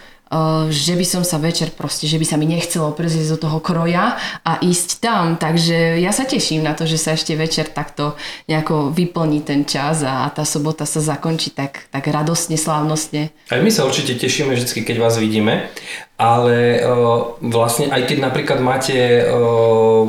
že 0.70 0.94
by 0.98 1.06
som 1.06 1.22
sa 1.22 1.38
večer 1.38 1.70
proste, 1.70 2.10
že 2.10 2.18
by 2.18 2.26
sa 2.26 2.36
mi 2.36 2.46
nechcelo 2.48 2.90
prezieť 2.92 3.36
do 3.36 3.38
toho 3.48 3.58
kroja 3.62 4.18
a 4.42 4.58
ísť 4.58 4.98
tam. 4.98 5.38
Takže 5.38 6.00
ja 6.02 6.10
sa 6.10 6.26
teším 6.26 6.66
na 6.66 6.74
to, 6.74 6.84
že 6.84 6.98
sa 6.98 7.14
ešte 7.14 7.38
večer 7.38 7.70
takto 7.70 8.18
nejako 8.50 8.90
vyplní 8.90 9.46
ten 9.46 9.62
čas 9.62 10.02
a, 10.02 10.26
tá 10.34 10.42
sobota 10.42 10.84
sa 10.84 10.98
zakončí 10.98 11.54
tak, 11.54 11.86
tak 11.94 12.10
radostne, 12.10 12.58
slávnostne. 12.58 13.30
Aj 13.52 13.60
my 13.62 13.70
sa 13.70 13.86
určite 13.86 14.18
tešíme 14.18 14.54
vždy, 14.56 14.82
keď 14.82 14.96
vás 14.98 15.14
vidíme, 15.20 15.70
ale 16.14 16.78
uh, 16.78 17.34
vlastne 17.42 17.90
aj 17.90 18.06
keď 18.06 18.18
napríklad 18.22 18.62
máte 18.62 19.26
uh, 19.26 20.06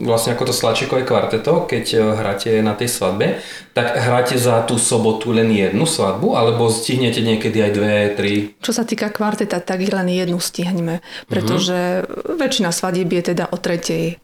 vlastne 0.00 0.32
ako 0.32 0.48
to 0.48 0.54
slačikové 0.56 1.04
kvarteto, 1.04 1.68
keď 1.68 1.84
uh, 1.92 2.00
hráte 2.16 2.64
na 2.64 2.72
tej 2.72 2.88
svadbe, 2.88 3.36
tak 3.76 3.92
hráte 4.00 4.40
za 4.40 4.64
tú 4.64 4.80
sobotu 4.80 5.28
len 5.36 5.52
jednu 5.52 5.84
svadbu, 5.84 6.32
alebo 6.32 6.72
stihnete 6.72 7.20
niekedy 7.20 7.68
aj 7.68 7.72
dve, 7.76 7.92
tri? 8.16 8.32
Čo 8.64 8.72
sa 8.72 8.88
týka 8.88 9.12
kvarteta, 9.12 9.60
tak 9.60 9.84
len 9.84 10.08
jednu 10.08 10.40
stihneme, 10.40 11.04
pretože 11.28 12.08
väčšina 12.32 12.72
svadieb 12.72 13.12
je 13.12 13.36
teda 13.36 13.52
o 13.52 13.56
tretej. 13.60 14.16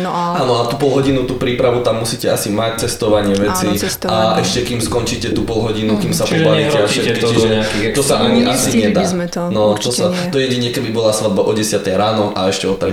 No 0.00 0.08
a 0.08 0.40
Áno, 0.40 0.64
a 0.64 0.72
tú 0.72 0.80
pol 0.80 0.96
hodinu, 0.96 1.28
tú 1.28 1.36
prípravu 1.36 1.84
tam 1.84 2.00
musíte 2.00 2.24
asi 2.32 2.48
mať, 2.48 2.88
cestovanie 2.88 3.36
veci 3.36 3.68
Áno, 3.68 3.76
cestovanie. 3.76 4.40
a 4.40 4.40
ešte 4.40 4.64
kým 4.64 4.80
skončíte 4.80 5.36
tú 5.36 5.44
pol 5.44 5.68
hodinu, 5.68 6.00
kým 6.00 6.16
sa 6.16 6.24
pobavíte 6.24 6.80
a 6.80 6.88
všetky, 6.88 7.20
to 7.20 7.28
čiže 7.28 7.48
to 7.92 8.00
sa 8.00 8.24
ani 8.24 8.48
asi 8.48 8.88
nedá. 8.88 9.04
by 9.04 9.08
sme 9.12 9.26
to, 9.28 9.52
no, 9.52 9.76
to, 9.76 9.92
sa, 9.92 10.08
nie. 10.08 10.32
to 10.32 10.40
jedine, 10.40 10.72
keby 10.72 10.96
bola 10.96 11.12
svadba 11.12 11.44
o 11.44 11.52
10 11.52 11.76
ráno 11.92 12.32
a 12.32 12.48
ešte 12.48 12.64
o 12.64 12.80
3. 12.80 12.88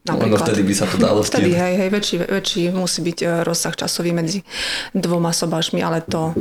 Ono 0.00 0.16
Napríklad. 0.16 0.48
vtedy 0.48 0.62
by 0.64 0.72
sa 0.72 0.88
to 0.88 0.96
dalo 0.96 1.20
Vtedy, 1.28 1.52
hej, 1.52 1.74
hej, 1.76 1.88
väčší, 1.92 2.16
väčší 2.24 2.62
musí 2.72 3.04
byť 3.04 3.18
e, 3.20 3.26
rozsah 3.44 3.76
časový 3.76 4.16
medzi 4.16 4.40
dvoma 4.96 5.36
sobášmi, 5.36 5.84
ale 5.84 6.00
to, 6.00 6.32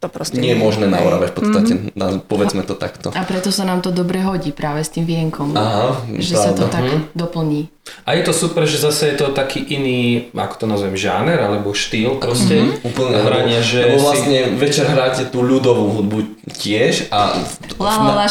to 0.00 0.08
proste 0.08 0.40
Nie 0.40 0.56
je 0.56 0.64
možné 0.64 0.88
na. 0.88 1.04
Orave 1.04 1.28
v 1.28 1.34
podstate, 1.36 1.72
na, 1.92 2.16
povedzme 2.24 2.64
to 2.64 2.72
takto. 2.72 3.12
A 3.12 3.20
preto 3.28 3.52
sa 3.52 3.68
nám 3.68 3.84
to 3.84 3.92
dobre 3.92 4.24
hodí 4.24 4.48
práve 4.48 4.80
s 4.80 4.88
tým 4.88 5.04
vienkom. 5.04 5.52
Aha, 5.52 6.00
že 6.16 6.40
sa 6.40 6.56
to 6.56 6.64
pravda. 6.72 7.04
tak 7.04 7.12
doplní. 7.12 7.68
A 8.08 8.16
je 8.16 8.22
to 8.24 8.32
super, 8.32 8.64
že 8.64 8.80
zase 8.80 9.12
je 9.12 9.20
to 9.20 9.36
taký 9.36 9.60
iný, 9.60 10.32
ako 10.32 10.64
to 10.64 10.66
nazvem, 10.70 10.96
žáner 10.96 11.36
alebo 11.36 11.76
štýl 11.76 12.16
proste 12.16 12.80
Úplne, 12.80 13.16
hrania, 13.28 13.60
lebo, 13.60 13.68
že 13.68 13.80
lebo 13.84 13.96
si- 13.98 14.04
vlastne 14.08 14.38
večer 14.56 14.86
hráte 14.88 15.28
tú 15.28 15.44
ľudovú 15.44 16.00
hudbu 16.00 16.48
tiež 16.48 17.12
a 17.12 17.36
La 17.76 17.92
la 18.00 18.24
la 18.24 18.28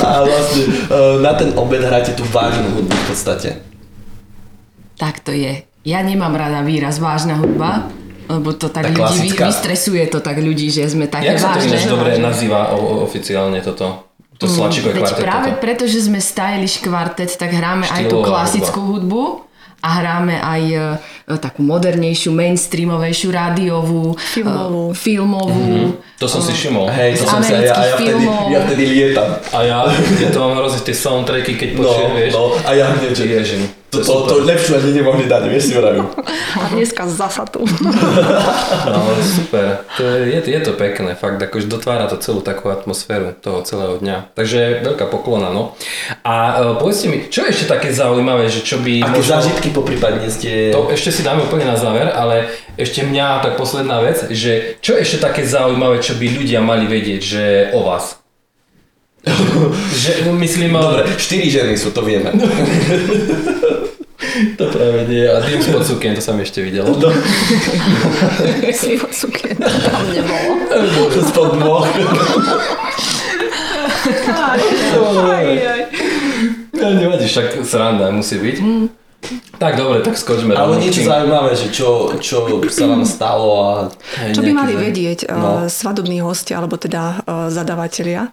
a 0.06 0.08
vlastne 0.24 0.64
e, 0.64 0.96
na 1.20 1.32
ten 1.36 1.52
obed 1.60 1.82
hráte 1.84 2.16
tú 2.16 2.24
vážnu 2.24 2.72
hudbu 2.72 2.94
v 2.94 3.04
podstate. 3.04 3.50
Tak 4.96 5.20
to 5.24 5.32
je. 5.32 5.64
Ja 5.82 6.00
nemám 6.00 6.32
rada 6.32 6.60
výraz 6.60 6.96
vážna 6.96 7.34
hudba, 7.34 7.88
lebo 8.26 8.52
to 8.52 8.68
tak 8.68 8.84
Tá 8.86 8.92
ľudí 8.92 9.32
klasická. 9.32 9.44
vystresuje 9.46 10.02
to 10.06 10.18
tak 10.18 10.36
ľudí, 10.36 10.68
že 10.68 10.84
sme 10.86 11.06
také 11.06 11.30
Jak 11.30 11.38
sa 11.38 11.48
to 11.50 11.58
vážne. 11.58 11.68
ináč 11.72 11.84
dobre 11.86 12.10
nazýva 12.16 12.60
o, 12.70 12.78
o, 12.78 12.94
oficiálne 13.02 13.58
toto? 13.60 14.06
To 14.36 14.46
slačikové 14.46 14.96
Veď 14.96 15.20
práve 15.20 15.50
preto, 15.54 15.84
že 15.84 16.00
sme 16.00 16.16
stylish 16.16 16.80
kvartet, 16.80 17.28
tak 17.30 17.50
hráme 17.50 17.84
aj 17.84 18.02
tú 18.06 18.18
Štýlová 18.18 18.28
klasickú 18.40 18.80
hudbu 18.90 19.22
a 19.78 19.88
hráme 19.94 20.36
aj 20.36 20.62
e, 20.66 20.80
takú 21.36 21.60
modernejšiu, 21.62 22.28
mainstreamovejšiu, 22.30 23.28
rádiovú, 23.30 24.16
Filmovú. 24.16 24.84
e, 24.86 24.94
filmovú. 24.94 25.96
To 26.16 26.26
som 26.26 26.40
si 26.40 26.52
všimol. 26.52 26.88
Hej, 26.88 27.16
to 27.16 27.24
som 27.26 27.40
si, 27.40 27.52
a 27.52 27.58
ja, 27.58 27.72
a 27.74 27.82
ja, 27.82 27.94
vtedy, 27.96 28.20
filmov. 28.20 28.48
ja 28.48 28.58
vtedy 28.62 28.84
lietam. 28.86 29.28
A 29.50 29.58
ja, 29.62 29.78
ja 30.20 30.28
to 30.28 30.38
mám 30.38 30.52
hrozne 30.54 30.80
tie 30.82 30.92
soundtracky, 30.94 31.52
keď 31.54 31.68
No, 31.74 31.80
počujem, 31.82 32.12
vieš. 32.14 32.32
no, 32.32 32.42
a 32.58 32.70
ja 32.74 32.86
hneď, 32.90 33.12
že 33.14 33.24
Ježiš, 33.26 33.60
to, 33.90 33.98
to, 34.06 34.14
to 34.30 34.34
lepšiu 34.46 34.78
ani 34.78 34.90
nemohli 34.94 35.26
dať, 35.26 35.42
vieš 35.50 35.64
si 35.70 35.74
vravím. 35.74 36.06
A 36.56 36.70
dneska 36.70 37.10
zasa 37.10 37.42
tu. 37.46 37.66
No, 38.86 38.98
ale 39.10 39.20
super. 39.26 39.82
To 39.98 40.02
je, 40.06 40.38
je, 40.38 40.38
je 40.46 40.60
to 40.62 40.72
pekné, 40.78 41.18
fakt, 41.18 41.42
akože 41.42 41.66
dotvára 41.66 42.06
to 42.06 42.16
celú 42.22 42.40
takú 42.40 42.70
atmosféru 42.70 43.34
toho 43.34 43.66
celého 43.66 43.98
dňa. 43.98 44.30
Takže 44.38 44.86
veľká 44.86 45.10
poklona, 45.10 45.50
no. 45.50 45.74
A 46.22 46.34
uh, 46.62 46.78
povedzte 46.78 47.10
mi, 47.10 47.26
čo 47.26 47.42
je 47.42 47.50
ešte 47.50 47.66
také 47.66 47.90
zaujímavé, 47.90 48.46
že 48.46 48.62
čo 48.62 48.78
by 48.78 49.02
Aké 49.02 49.22
zážitky 49.26 49.68
poprípadne 49.74 50.30
ste... 50.30 50.70
To 50.70 50.86
ešte 50.94 51.10
si 51.10 51.22
dáme 51.26 51.42
úplne 51.42 51.66
na 51.66 51.74
záver, 51.74 52.14
ale 52.14 52.46
ešte 52.78 53.02
mňa 53.02 53.42
tak 53.42 53.58
posledná 53.58 53.98
vec, 54.04 54.30
že 54.30 54.78
čo 54.78 54.94
je 54.94 55.02
ešte 55.02 55.18
také 55.18 55.42
zaujímavé, 55.42 55.98
čo 55.98 56.14
by 56.14 56.26
ľudia 56.30 56.62
mali 56.62 56.86
vedieť, 56.86 57.20
že 57.20 57.44
o 57.74 57.82
vás? 57.82 58.19
Že, 59.92 60.24
myslím, 60.32 60.72
Dobre, 60.72 61.04
štyri 61.20 61.52
ženy 61.52 61.76
sú, 61.76 61.92
to 61.92 62.00
vieme. 62.00 62.32
to 64.58 64.64
práve 64.72 65.04
nie, 65.08 65.28
a 65.28 65.44
tým 65.44 65.60
spod 65.60 65.84
sukien, 65.84 66.16
to 66.16 66.24
som 66.24 66.40
ešte 66.40 66.64
videl. 66.64 66.88
Spod 68.72 69.12
sukien 69.12 69.60
tam 69.60 70.04
nebolo. 70.08 70.52
Spod 71.20 71.52
nôh. 71.60 71.84
Ja, 76.80 76.88
nevadí, 76.96 77.28
však 77.28 77.60
sranda 77.68 78.08
musí 78.08 78.40
byť. 78.40 78.56
Tak 79.54 79.76
dobre, 79.76 80.00
tak 80.00 80.16
skočme. 80.16 80.52
Ale 80.52 80.76
niečo 80.76 81.02
zaujímavé, 81.02 81.52
že 81.52 81.68
čo, 81.68 82.16
čo 82.16 82.40
sa 82.66 82.84
vám 82.86 83.04
stalo 83.04 83.48
a... 83.62 83.72
Čo 84.26 84.40
by 84.40 84.50
mali 84.50 84.72
za- 84.72 84.80
vedieť 84.80 85.18
No. 85.28 85.36
no. 85.36 85.52
svadobní 85.66 86.18
hostia, 86.18 86.56
alebo 86.56 86.74
teda 86.74 87.20
uh, 87.20 87.46
zadavatelia, 87.46 88.32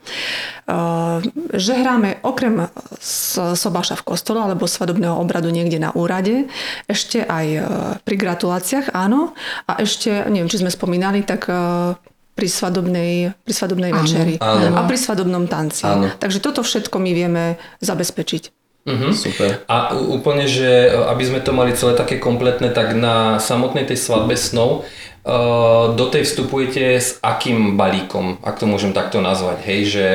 uh, 0.65 1.19
že 1.51 1.75
hráme 1.75 2.23
okrem 2.23 2.71
s- 2.95 3.35
sobáša 3.35 3.95
v 3.95 4.07
kostole 4.07 4.39
alebo 4.39 4.63
svadobného 4.63 5.13
obradu 5.13 5.49
niekde 5.49 5.77
na 5.77 5.91
úrade, 5.91 6.47
ešte 6.85 7.21
aj 7.21 7.47
uh, 7.53 7.61
pri 7.99 8.15
gratuláciách, 8.15 8.91
áno, 8.91 9.35
a 9.65 9.77
ešte, 9.77 10.25
neviem, 10.25 10.47
či 10.47 10.63
sme 10.63 10.71
spomínali, 10.71 11.21
tak 11.21 11.45
uh, 11.47 11.99
pri 12.31 12.47
svadobnej, 12.47 13.33
pri 13.35 13.53
svadobnej 13.53 13.91
Áno. 13.91 13.97
večeri 13.99 14.35
Áno. 14.37 14.71
a 14.73 14.85
pri 14.85 14.95
svadobnom 14.95 15.45
tanci. 15.45 15.83
Áno. 15.83 16.13
Takže 16.13 16.37
toto 16.37 16.61
všetko 16.61 16.95
my 16.95 17.11
vieme 17.11 17.43
zabezpečiť. 17.79 18.56
Mhm. 18.87 19.11
Super. 19.11 19.67
A 19.67 19.91
úplne, 19.99 20.47
že 20.47 20.87
e, 20.87 20.95
aby 21.11 21.23
sme 21.27 21.39
to 21.43 21.51
mali 21.51 21.75
celé 21.75 21.99
také 21.99 22.23
kompletné, 22.23 22.71
tak 22.71 22.95
na 22.95 23.35
samotnej 23.35 23.83
tej 23.83 23.99
svadbe 23.99 24.39
snov 24.39 24.87
uh, 25.27 25.91
do 25.91 26.07
tej 26.07 26.23
vstupujete 26.23 26.95
s 26.95 27.19
akým 27.19 27.75
balíkom, 27.75 28.39
ak 28.39 28.63
to 28.63 28.65
môžem 28.65 28.95
takto 28.95 29.19
nazvať, 29.19 29.59
hej, 29.67 29.81
že 29.91 30.05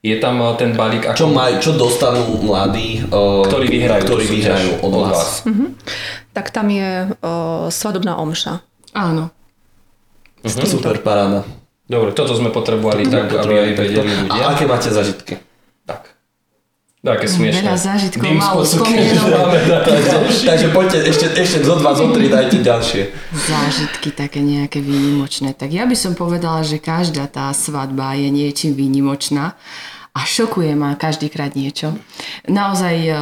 je 0.00 0.16
tam 0.22 0.38
e, 0.38 0.54
ten 0.56 0.78
balík 0.78 1.10
ako... 1.10 1.18
Čo, 1.18 1.28
maj, 1.28 1.58
čo 1.58 1.74
dostanú 1.74 2.38
mladí, 2.40 3.02
uh, 3.10 3.42
Ktorí 3.50 3.66
vyhrajú 3.66 4.02
ktorí 4.06 4.24
vyhrajú 4.30 4.70
od, 4.80 4.92
vás. 4.94 5.42
Tak 6.30 6.54
tam 6.54 6.70
je 6.70 7.10
uh, 7.10 7.66
svadobná 7.68 8.14
omša. 8.14 8.62
Áno. 8.94 9.34
Super 10.46 11.02
paráda. 11.02 11.42
Dobre, 11.90 12.14
toto 12.14 12.38
sme 12.38 12.54
potrebovali 12.54 13.10
tak, 13.10 13.34
aby 13.34 13.54
aj 13.58 13.70
vedeli 13.74 14.06
ľudia. 14.06 14.40
A 14.46 14.54
aké 14.54 14.64
máte 14.70 14.94
zažitky? 14.94 15.49
Také 17.00 17.24
smiešne. 17.32 17.64
Veľa 17.64 17.80
zážitkov, 17.80 18.28
Dým 18.28 18.36
málo. 18.36 18.60
Takže 20.44 20.66
poďte, 20.68 20.98
ešte, 21.08 21.26
ešte 21.32 21.58
zo 21.64 21.80
dva, 21.80 21.96
zo 21.96 22.12
tri 22.12 22.28
dajte 22.28 22.60
ďalšie. 22.60 23.02
Zážitky 23.32 24.12
také 24.12 24.44
nejaké 24.44 24.84
výnimočné. 24.84 25.56
Tak 25.56 25.72
ja 25.72 25.88
by 25.88 25.96
som 25.96 26.12
povedala, 26.12 26.60
že 26.60 26.76
každá 26.76 27.24
tá 27.24 27.48
svadba 27.56 28.20
je 28.20 28.28
niečím 28.28 28.76
výnimočná. 28.76 29.56
A 30.10 30.26
šokuje 30.26 30.74
ma 30.74 30.98
každýkrát 30.98 31.54
niečo. 31.54 31.94
Naozaj 32.50 32.96
e, 32.98 33.12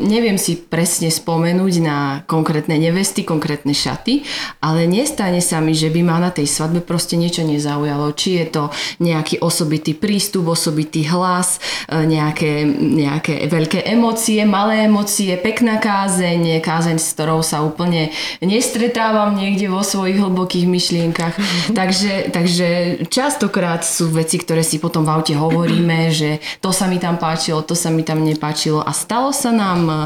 neviem 0.00 0.40
si 0.40 0.56
presne 0.56 1.12
spomenúť 1.12 1.74
na 1.84 2.24
konkrétne 2.24 2.80
nevesty, 2.80 3.20
konkrétne 3.20 3.76
šaty, 3.76 4.24
ale 4.64 4.88
nestane 4.88 5.44
sa 5.44 5.60
mi, 5.60 5.76
že 5.76 5.92
by 5.92 6.00
ma 6.00 6.16
na 6.16 6.32
tej 6.32 6.48
svadbe 6.48 6.80
proste 6.80 7.20
niečo 7.20 7.44
nezaujalo. 7.44 8.16
Či 8.16 8.28
je 8.40 8.46
to 8.48 8.64
nejaký 8.96 9.44
osobitý 9.44 9.92
prístup, 9.92 10.48
osobitý 10.48 11.04
hlas, 11.12 11.60
e, 11.84 12.08
nejaké, 12.08 12.64
nejaké 12.80 13.44
veľké 13.44 13.84
emócie, 13.84 14.40
malé 14.48 14.88
emócie, 14.88 15.36
pekná 15.36 15.76
kázeň, 15.76 16.64
kázeň, 16.64 16.96
s 16.96 17.12
ktorou 17.12 17.44
sa 17.44 17.60
úplne 17.60 18.08
nestretávam 18.40 19.36
niekde 19.36 19.68
vo 19.68 19.84
svojich 19.84 20.16
hlbokých 20.16 20.64
myšlienkach. 20.64 21.36
takže, 21.78 22.32
takže 22.32 22.68
častokrát 23.12 23.84
sú 23.84 24.08
veci, 24.08 24.40
ktoré 24.40 24.64
si 24.64 24.80
potom 24.80 25.04
v 25.04 25.12
aute 25.12 25.36
hovoríme, 25.36 26.08
že 26.08 26.37
to 26.60 26.70
sa 26.74 26.90
mi 26.90 26.98
tam 26.98 27.16
páčilo, 27.16 27.62
to 27.62 27.78
sa 27.78 27.88
mi 27.88 28.02
tam 28.02 28.24
nepáčilo. 28.24 28.82
A 28.82 28.90
stalo 28.90 29.30
sa 29.30 29.54
nám 29.54 29.80
e, 29.86 29.96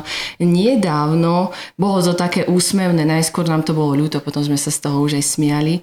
nedávno, 0.42 1.54
bolo 1.74 1.98
to 2.02 2.12
také 2.12 2.44
úsmevné, 2.48 3.02
najskôr 3.06 3.48
nám 3.48 3.64
to 3.64 3.72
bolo 3.72 3.96
ľúto, 3.96 4.20
potom 4.20 4.42
sme 4.42 4.58
sa 4.60 4.70
z 4.72 4.78
toho 4.88 5.00
už 5.00 5.18
aj 5.18 5.24
smiali, 5.24 5.74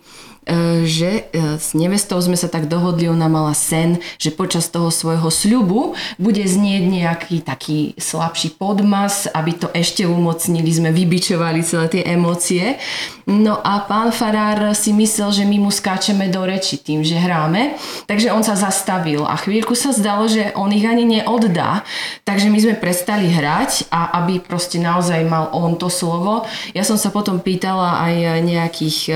že 0.86 1.30
e, 1.30 1.58
s 1.62 1.78
nevestou 1.78 2.18
sme 2.18 2.34
sa 2.34 2.50
tak 2.50 2.66
dohodli, 2.66 3.06
ona 3.06 3.30
mala 3.30 3.54
sen, 3.54 4.02
že 4.18 4.34
počas 4.34 4.72
toho 4.74 4.90
svojho 4.90 5.30
sľubu 5.30 5.94
bude 6.18 6.42
znieť 6.42 6.84
nejaký 6.90 7.36
taký 7.46 7.94
slabší 8.02 8.58
podmas, 8.58 9.30
aby 9.30 9.52
to 9.54 9.68
ešte 9.78 10.10
umocnili, 10.10 10.70
sme 10.74 10.90
vybičovali 10.90 11.62
celé 11.62 11.86
tie 11.92 12.04
emócie. 12.10 12.82
No 13.30 13.62
a 13.62 13.86
pán 13.86 14.10
Farár 14.10 14.74
si 14.74 14.90
myslel, 14.90 15.30
že 15.30 15.44
my 15.46 15.62
mu 15.62 15.70
skáčeme 15.70 16.34
do 16.34 16.42
reči 16.42 16.82
tým, 16.82 17.06
že 17.06 17.14
hráme, 17.14 17.78
takže 18.10 18.34
on 18.34 18.42
sa 18.42 18.58
zastavil 18.58 19.22
a 19.22 19.38
chvíľku 19.38 19.78
sa 19.78 19.94
zdalo, 19.94 20.26
že 20.26 20.50
on 20.58 20.74
ich 20.74 20.82
ani 20.82 21.06
neoddá, 21.06 21.86
takže 22.26 22.50
my 22.50 22.58
sme 22.58 22.76
prestali 22.82 23.30
hrať 23.30 23.86
a 23.94 24.18
aby 24.26 24.42
proste 24.42 24.82
naozaj 24.82 25.22
mal 25.30 25.54
on 25.54 25.78
to 25.78 25.94
slovo. 25.94 26.50
Ja 26.74 26.82
som 26.82 26.98
sa 26.98 27.14
potom 27.14 27.38
pýtala 27.38 28.02
aj 28.02 28.16
nejakých 28.42 28.98
e, 29.10 29.14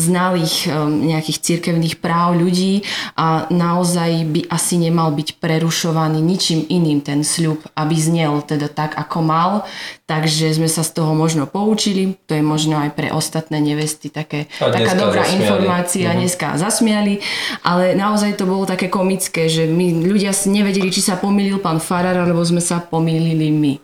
znalých 0.00 0.53
nejakých, 0.54 0.70
um, 0.70 1.02
nejakých 1.02 1.38
cirkevných 1.42 1.98
práv 1.98 2.38
ľudí 2.38 2.86
a 3.18 3.50
naozaj 3.50 4.10
by 4.30 4.40
asi 4.46 4.78
nemal 4.78 5.10
byť 5.10 5.42
prerušovaný 5.42 6.22
ničím 6.22 6.62
iným 6.70 7.02
ten 7.02 7.26
sľub, 7.26 7.58
aby 7.74 7.94
znel 7.98 8.42
teda 8.46 8.70
tak, 8.70 8.94
ako 8.94 9.18
mal. 9.26 9.50
Takže 10.04 10.52
sme 10.52 10.68
sa 10.68 10.84
z 10.84 11.00
toho 11.00 11.16
možno 11.16 11.48
poučili, 11.48 12.12
to 12.28 12.36
je 12.36 12.44
možno 12.44 12.76
aj 12.76 12.92
pre 12.92 13.08
ostatné 13.08 13.56
nevesty 13.56 14.12
také, 14.12 14.52
taká 14.60 14.92
dobrá 14.92 15.24
zasmiali. 15.24 15.40
informácia, 15.40 16.06
uh-huh. 16.12 16.20
dneska 16.20 16.46
zasmiali, 16.60 17.24
ale 17.64 17.96
naozaj 17.96 18.36
to 18.36 18.44
bolo 18.44 18.68
také 18.68 18.92
komické, 18.92 19.48
že 19.48 19.64
my 19.64 20.04
ľudia 20.04 20.36
nevedeli, 20.44 20.92
či 20.92 21.00
sa 21.00 21.16
pomýlil 21.16 21.56
pán 21.56 21.80
Farar, 21.80 22.20
alebo 22.20 22.44
sme 22.44 22.60
sa 22.60 22.84
pomýlili 22.84 23.48
my. 23.48 23.74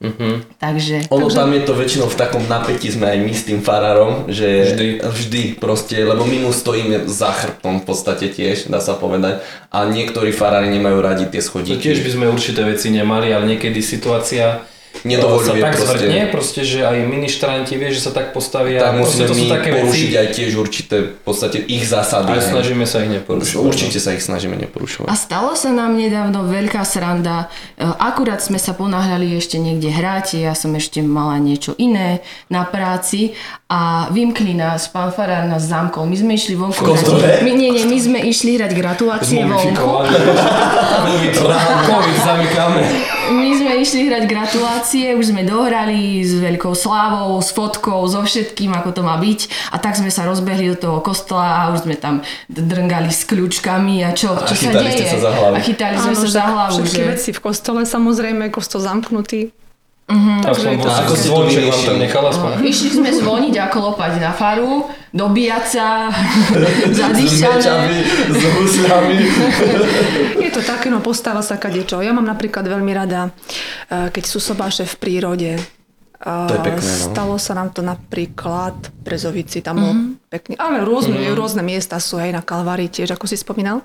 Uh-huh. 0.00 0.40
Takže, 0.56 1.12
ono 1.12 1.28
takže... 1.28 1.36
tam 1.36 1.52
je 1.52 1.62
to 1.68 1.72
väčšinou 1.76 2.08
v 2.08 2.16
takom 2.16 2.40
napätí 2.48 2.88
sme 2.88 3.12
aj 3.12 3.18
my 3.20 3.32
s 3.36 3.44
tým 3.44 3.60
farárom, 3.60 4.32
že 4.32 4.72
vždy, 4.72 4.88
vždy 5.04 5.42
proste, 5.60 6.00
lebo 6.00 6.24
my 6.24 6.48
mu 6.48 6.56
stojíme 6.56 7.04
za 7.04 7.28
chrbtom 7.36 7.84
v 7.84 7.84
podstate 7.84 8.32
tiež, 8.32 8.72
dá 8.72 8.80
sa 8.80 8.96
povedať. 8.96 9.44
A 9.68 9.84
niektorí 9.84 10.32
farári 10.32 10.72
nemajú 10.72 11.04
radi 11.04 11.28
tie 11.28 11.44
schodíky. 11.44 11.76
To 11.76 11.84
tiež 11.84 12.00
by 12.00 12.10
sme 12.16 12.32
určité 12.32 12.64
veci 12.64 12.88
nemali, 12.88 13.28
ale 13.28 13.44
niekedy 13.52 13.84
situácia 13.84 14.64
nedovoluje 15.04 15.60
sa 15.60 15.66
tak 15.70 15.74
proste. 15.76 15.86
zvrtne, 15.86 16.20
proste, 16.28 16.60
že 16.66 16.78
aj 16.84 16.96
ministranti 17.06 17.74
vie, 17.76 17.88
že 17.92 18.00
sa 18.00 18.12
tak 18.12 18.32
postavia. 18.36 18.84
Tak 18.84 19.00
musíme 19.00 19.26
to 19.28 19.34
my 19.36 19.44
také 19.48 19.70
porušiť 19.80 20.10
veci. 20.12 20.20
aj 20.20 20.28
tiež 20.36 20.50
určité 20.56 20.96
v 21.16 21.22
podstate 21.24 21.58
ich 21.64 21.84
zásady. 21.86 22.32
A 22.32 22.42
snažíme 22.42 22.84
sa 22.84 23.02
ich 23.04 23.10
neporušovať. 23.10 23.64
Určite 23.64 23.98
sa 23.98 24.12
ich 24.12 24.22
snažíme 24.24 24.56
neporušovať. 24.60 25.08
A 25.08 25.14
stalo 25.16 25.56
sa 25.56 25.70
nám 25.72 25.96
nedávno 25.96 26.44
veľká 26.48 26.84
sranda. 26.84 27.48
E, 27.76 27.84
akurát 27.84 28.40
sme 28.44 28.60
sa 28.60 28.76
ponáhľali 28.76 29.36
ešte 29.36 29.56
niekde 29.56 29.88
hrať, 29.92 30.40
ja 30.40 30.52
som 30.52 30.74
ešte 30.76 31.00
mala 31.00 31.40
niečo 31.40 31.72
iné 31.76 32.20
na 32.52 32.66
práci 32.66 33.32
a 33.70 34.10
vymkli 34.10 34.58
nás, 34.58 34.90
pán 34.90 35.14
Farár 35.14 35.46
nás 35.46 35.62
zamkol. 35.62 36.10
My 36.10 36.16
sme 36.18 36.32
išli 36.34 36.58
vonku. 36.58 36.82
V 36.82 37.46
my, 37.46 37.50
nie, 37.54 37.70
nie, 37.70 37.84
my 37.86 37.98
sme 38.02 38.18
išli 38.26 38.58
hrať 38.58 38.74
gratulácie 38.74 39.46
vonku. 39.46 39.78
COVID 41.86 42.16
zamykáme. 42.26 43.19
My 43.30 43.50
sme 43.54 43.72
išli 43.78 44.10
hrať 44.10 44.26
gratulácie, 44.26 45.14
už 45.14 45.30
sme 45.30 45.46
dohrali 45.46 46.20
s 46.26 46.34
veľkou 46.34 46.74
slávou, 46.74 47.38
s 47.38 47.54
fotkou, 47.54 48.02
so 48.10 48.26
všetkým, 48.26 48.74
ako 48.74 48.90
to 48.90 49.02
má 49.06 49.14
byť. 49.22 49.70
A 49.70 49.78
tak 49.78 49.94
sme 49.94 50.10
sa 50.10 50.26
rozbehli 50.26 50.74
do 50.74 50.76
toho 50.76 50.98
kostola 50.98 51.62
a 51.62 51.70
už 51.70 51.86
sme 51.86 51.94
tam 51.94 52.26
drngali 52.50 53.14
s 53.14 53.22
kľúčkami 53.24 54.02
a 54.02 54.10
čo, 54.10 54.34
čo 54.34 54.54
a 54.54 54.58
sa 54.58 54.70
deje. 54.74 55.06
Sa 55.06 55.22
za 55.22 55.30
hlavu. 55.30 55.54
A 55.54 55.60
chytali 55.62 55.96
sme 56.02 56.14
Áno, 56.18 56.22
sa 56.26 56.28
za 56.28 56.44
hlavu. 56.50 56.76
Všetky 56.82 57.02
že... 57.02 57.10
veci 57.14 57.30
v 57.30 57.40
kostole 57.40 57.80
samozrejme, 57.86 58.50
kostol 58.50 58.82
zamknutý. 58.82 59.54
Uh-huh. 60.10 60.42
Takže 60.42 60.74
to 60.82 60.90
ako 60.90 61.14
ste 61.14 61.28
to 61.30 61.38
vám 61.38 61.82
tam 61.86 61.98
nechala 62.02 62.30
spať? 62.34 62.52
Uh, 62.58 62.66
išli 62.66 62.90
sme 62.98 63.10
zvoniť 63.14 63.54
a 63.62 63.66
klopať 63.70 64.12
na 64.18 64.34
faru, 64.34 64.90
dobíjať 65.14 65.64
sa, 65.70 66.10
zadýšané. 66.98 67.86
S 68.26 68.42
husľami. 68.42 69.16
Je 70.42 70.50
to 70.50 70.66
také, 70.66 70.90
no 70.90 70.98
postáva 70.98 71.46
sa 71.46 71.62
kadečo. 71.62 72.02
Ja 72.02 72.10
mám 72.10 72.26
napríklad 72.26 72.66
veľmi 72.66 72.90
rada, 72.90 73.30
eh, 73.86 74.10
keď 74.10 74.24
sú 74.26 74.42
sobáše 74.42 74.82
v 74.82 74.94
prírode. 74.98 75.50
To 76.20 76.52
je 76.52 76.60
pekné, 76.60 76.84
no. 76.84 77.06
Stalo 77.16 77.34
sa 77.40 77.56
nám 77.56 77.72
to 77.72 77.80
napríklad 77.80 78.76
v 78.76 78.98
Brezovici, 79.08 79.64
tam 79.64 79.80
mm-hmm. 79.80 80.28
pekný, 80.28 80.54
ale 80.60 80.84
rôzne, 80.84 81.16
mm-hmm. 81.16 81.38
rôzne 81.38 81.64
miesta 81.64 81.96
sú 81.96 82.20
aj 82.20 82.28
na 82.36 82.42
Kalvárii 82.44 82.92
tiež, 82.92 83.16
ako 83.16 83.24
si 83.24 83.40
spomínal. 83.40 83.80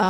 A 0.00 0.08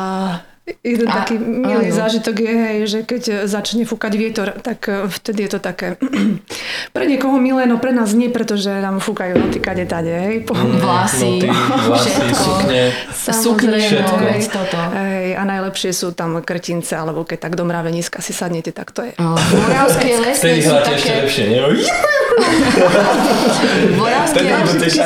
Jeden 0.65 1.13
a, 1.13 1.21
taký 1.21 1.37
milý 1.37 1.93
áno. 1.93 1.99
zážitok 2.01 2.41
je, 2.41 2.55
hej, 2.57 2.79
že 2.89 2.99
keď 3.05 3.45
začne 3.45 3.85
fúkať 3.85 4.17
vietor, 4.17 4.49
tak 4.65 4.89
e, 4.89 5.13
vtedy 5.13 5.45
je 5.45 5.51
to 5.53 5.61
také 5.61 6.01
pre 6.97 7.05
niekoho 7.05 7.37
milé, 7.37 7.69
no 7.69 7.77
pre 7.77 7.93
nás 7.93 8.17
nie, 8.17 8.33
pretože 8.33 8.73
nám 8.73 8.97
fúkajú 8.97 9.37
noty 9.37 9.61
kade 9.61 9.85
tade, 9.85 10.09
hej. 10.09 10.41
Po... 10.49 10.57
Mm, 10.57 10.81
vlasy, 10.81 11.45
vlasy 11.85 12.17
sukne, 12.33 12.83
sukne, 13.13 13.77
všetko. 13.77 14.17
Toto. 14.49 14.81
Hej, 14.97 15.37
a 15.37 15.45
najlepšie 15.45 15.93
sú 15.93 16.17
tam 16.17 16.41
krtince, 16.41 16.97
alebo 16.97 17.29
keď 17.29 17.45
tak 17.45 17.61
do 17.61 17.69
mraveniska 17.69 18.25
si 18.25 18.33
sadnete, 18.33 18.73
tak 18.73 18.89
to 18.97 19.05
je. 19.05 19.13
Oh, 19.21 19.37
Moravské 19.37 20.17
lesné 20.17 20.65
sú 20.65 20.81
také... 20.81 20.97
ešte 20.97 21.13
lepšie, 21.13 21.45
nie? 21.45 21.61
Moravské 24.01 24.49
lesné 24.49 24.89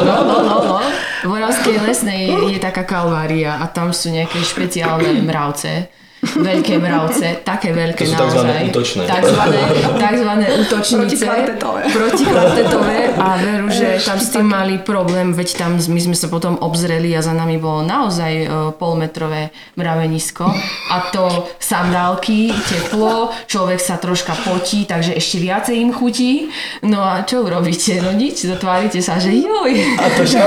No, 0.00 0.24
no, 0.24 0.40
no, 0.40 0.56
no. 0.64 0.80
V 1.20 1.28
Moravskej 1.28 1.84
lesnej 1.84 2.32
je, 2.32 2.56
je 2.56 2.58
taká 2.58 2.88
kalvária 2.88 3.60
a 3.60 3.68
tam 3.68 3.92
sú 3.92 4.08
nejaké 4.08 4.40
špeciálne 4.40 5.20
mravce 5.20 5.92
veľké 6.20 6.76
mravce, 6.76 7.40
také 7.40 7.72
veľké 7.72 8.04
to 8.04 8.12
sú 8.12 8.16
naozaj. 8.16 8.44
Takzvané 8.44 8.56
útočné. 8.68 9.02
Takzvané, 9.08 9.60
takzvané 9.96 10.46
útočnice. 10.62 11.24
Protikvartetové. 11.24 11.82
Protikvartetové 11.88 12.98
a 13.16 13.28
veru, 13.44 13.68
že 13.72 13.88
tam 14.04 14.18
s 14.20 14.28
tým 14.28 14.44
mali 14.44 14.76
problém, 14.76 15.32
veď 15.32 15.48
tam 15.56 15.80
my 15.80 16.00
sme 16.00 16.16
sa 16.16 16.28
potom 16.28 16.60
obzreli 16.60 17.16
a 17.16 17.24
za 17.24 17.32
nami 17.32 17.56
bolo 17.56 17.80
naozaj 17.80 18.32
e, 18.36 18.46
polmetrové 18.76 19.48
mravenisko 19.80 20.44
a 20.92 20.96
to 21.08 21.48
sandálky, 21.56 22.52
teplo, 22.68 23.32
človek 23.48 23.80
sa 23.80 23.96
troška 23.96 24.36
potí, 24.44 24.84
takže 24.84 25.16
ešte 25.16 25.40
viacej 25.40 25.74
im 25.80 25.90
chutí. 25.96 26.52
No 26.84 27.00
a 27.00 27.24
čo 27.24 27.48
urobíte? 27.48 27.96
No 28.04 28.12
nič, 28.12 28.44
zatvárite 28.44 29.00
sa, 29.00 29.16
že 29.16 29.32
joj. 29.32 29.72
A 29.96 30.04
to 30.12 30.22
čo? 30.28 30.44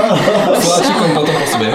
Sláčikom 0.54 1.10
potom 1.18 1.34
po 1.34 1.46
sebe. 1.50 1.66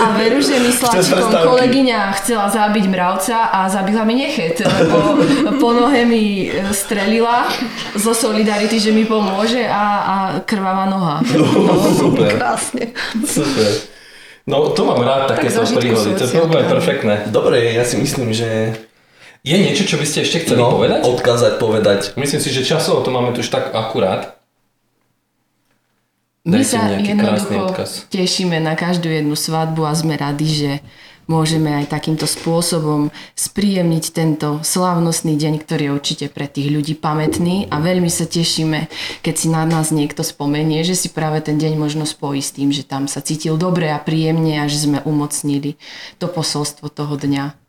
A 0.00 0.06
veru, 0.16 0.40
že 0.40 0.56
mi 0.56 0.72
sláčikom 0.72 1.30
kolegyňa 1.36 2.16
chcela 2.16 2.48
zabiť 2.48 2.77
zabiť 2.78 2.94
mravca 2.94 3.50
a 3.50 3.66
zabila 3.66 4.06
mi 4.06 4.22
nechet, 4.22 4.62
lebo 4.62 5.18
po 5.58 5.74
nohe 5.74 6.06
mi 6.06 6.46
strelila 6.70 7.50
zo 7.98 8.14
solidarity, 8.14 8.78
že 8.78 8.94
mi 8.94 9.02
pomôže 9.02 9.66
a, 9.66 9.82
a 9.82 10.16
krvavá 10.46 10.86
noha. 10.86 11.18
No, 11.34 11.42
no, 11.42 11.74
super. 11.90 12.30
Krásne. 12.38 12.94
Super. 13.26 13.66
No 14.46 14.70
to 14.70 14.86
mám 14.86 15.02
rád 15.02 15.26
takéto 15.26 15.66
príhody, 15.74 16.14
to 16.14 16.22
je 16.22 16.38
úplne 16.38 16.70
perfektné. 16.70 17.26
Dobre, 17.34 17.74
ja 17.74 17.82
si 17.82 17.98
myslím, 17.98 18.30
že 18.30 18.78
je 19.42 19.56
niečo, 19.58 19.82
čo 19.82 19.98
by 19.98 20.06
ste 20.06 20.22
ešte 20.22 20.46
chceli 20.46 20.62
no, 20.62 20.78
povedať? 20.78 21.02
odkázať, 21.02 21.52
povedať. 21.58 22.00
Myslím 22.14 22.38
si, 22.38 22.54
že 22.54 22.62
časovo 22.62 23.02
to 23.02 23.10
máme 23.10 23.34
tu 23.34 23.42
už 23.42 23.50
tak 23.50 23.74
akurát. 23.74 24.38
My 26.46 26.62
sa 26.62 26.94
jednoducho 26.94 27.74
tešíme 28.08 28.62
na 28.62 28.78
každú 28.78 29.10
jednu 29.10 29.34
svadbu 29.34 29.84
a 29.84 29.92
sme 29.92 30.14
radi, 30.14 30.46
že 30.48 30.70
môžeme 31.28 31.84
aj 31.84 31.92
takýmto 31.92 32.24
spôsobom 32.24 33.12
spríjemniť 33.36 34.04
tento 34.10 34.64
slávnostný 34.64 35.36
deň, 35.36 35.62
ktorý 35.62 35.82
je 35.92 35.94
určite 35.94 36.26
pre 36.32 36.48
tých 36.48 36.72
ľudí 36.72 36.96
pamätný 36.96 37.68
a 37.68 37.78
veľmi 37.78 38.08
sa 38.08 38.24
tešíme, 38.24 38.88
keď 39.20 39.34
si 39.36 39.46
na 39.52 39.68
nás 39.68 39.92
niekto 39.92 40.24
spomenie, 40.24 40.82
že 40.82 40.96
si 40.96 41.12
práve 41.12 41.44
ten 41.44 41.60
deň 41.60 41.76
možno 41.76 42.08
spojí 42.08 42.40
s 42.40 42.56
tým, 42.56 42.72
že 42.72 42.82
tam 42.82 43.06
sa 43.06 43.20
cítil 43.20 43.60
dobre 43.60 43.92
a 43.92 44.00
príjemne 44.00 44.64
a 44.64 44.66
že 44.66 44.88
sme 44.88 45.04
umocnili 45.04 45.76
to 46.16 46.26
posolstvo 46.26 46.88
toho 46.88 47.14
dňa. 47.14 47.68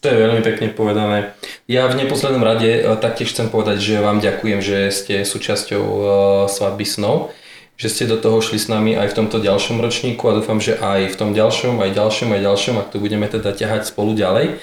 To 0.00 0.08
je 0.08 0.16
veľmi 0.16 0.40
pekne 0.40 0.72
povedané. 0.72 1.36
Ja 1.68 1.84
v 1.84 2.00
neposlednom 2.00 2.40
rade 2.40 2.80
eh, 2.80 2.84
taktiež 2.96 3.36
chcem 3.36 3.52
povedať, 3.52 3.84
že 3.84 4.04
vám 4.04 4.24
ďakujem, 4.24 4.60
že 4.64 4.88
ste 4.92 5.28
súčasťou 5.28 5.84
eh, 5.84 6.04
svadby 6.48 6.84
snov 6.88 7.36
že 7.80 7.88
ste 7.88 8.04
do 8.04 8.20
toho 8.20 8.44
šli 8.44 8.60
s 8.60 8.68
nami 8.68 8.92
aj 8.92 9.08
v 9.08 9.16
tomto 9.24 9.40
ďalšom 9.40 9.80
ročníku 9.80 10.28
a 10.28 10.36
dúfam, 10.36 10.60
že 10.60 10.76
aj 10.76 11.08
v 11.08 11.16
tom 11.16 11.32
ďalšom, 11.32 11.80
aj 11.80 11.96
ďalšom, 11.96 12.28
aj 12.28 12.40
ďalšom, 12.44 12.74
ak 12.76 12.92
to 12.92 13.00
budeme 13.00 13.24
teda 13.24 13.56
ťahať 13.56 13.88
spolu 13.88 14.12
ďalej. 14.12 14.60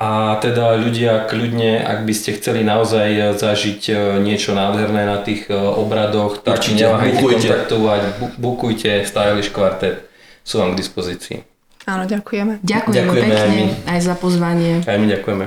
A 0.00 0.40
teda 0.40 0.80
ľudia, 0.80 1.28
kľudne, 1.28 1.76
ak 1.78 2.08
by 2.08 2.14
ste 2.16 2.32
chceli 2.34 2.64
naozaj 2.64 3.36
zažiť 3.36 3.80
e, 3.86 3.94
niečo 4.18 4.56
nádherné 4.56 5.04
na 5.04 5.20
tých 5.20 5.44
e, 5.46 5.54
obradoch, 5.54 6.40
tak 6.40 6.58
Určite, 6.58 6.88
neváhajte 6.88 7.20
bukujte. 7.20 7.46
kontaktovať, 7.46 8.00
bu- 8.16 8.34
bukujte 8.40 8.90
Stylish 9.04 9.52
Quartet, 9.52 10.08
sú 10.40 10.58
vám 10.58 10.72
k 10.72 10.80
dispozícii. 10.80 11.38
Áno, 11.84 12.08
ďakujeme. 12.08 12.64
Ďakujeme, 12.64 12.96
Ďakujeme 12.96 13.28
aj 13.28 13.44
pekne 13.44 13.60
my. 13.60 13.92
aj 13.92 14.00
za 14.00 14.14
pozvanie. 14.16 14.72
Aj 14.88 14.96
my 14.96 15.06
ďakujeme. 15.06 15.44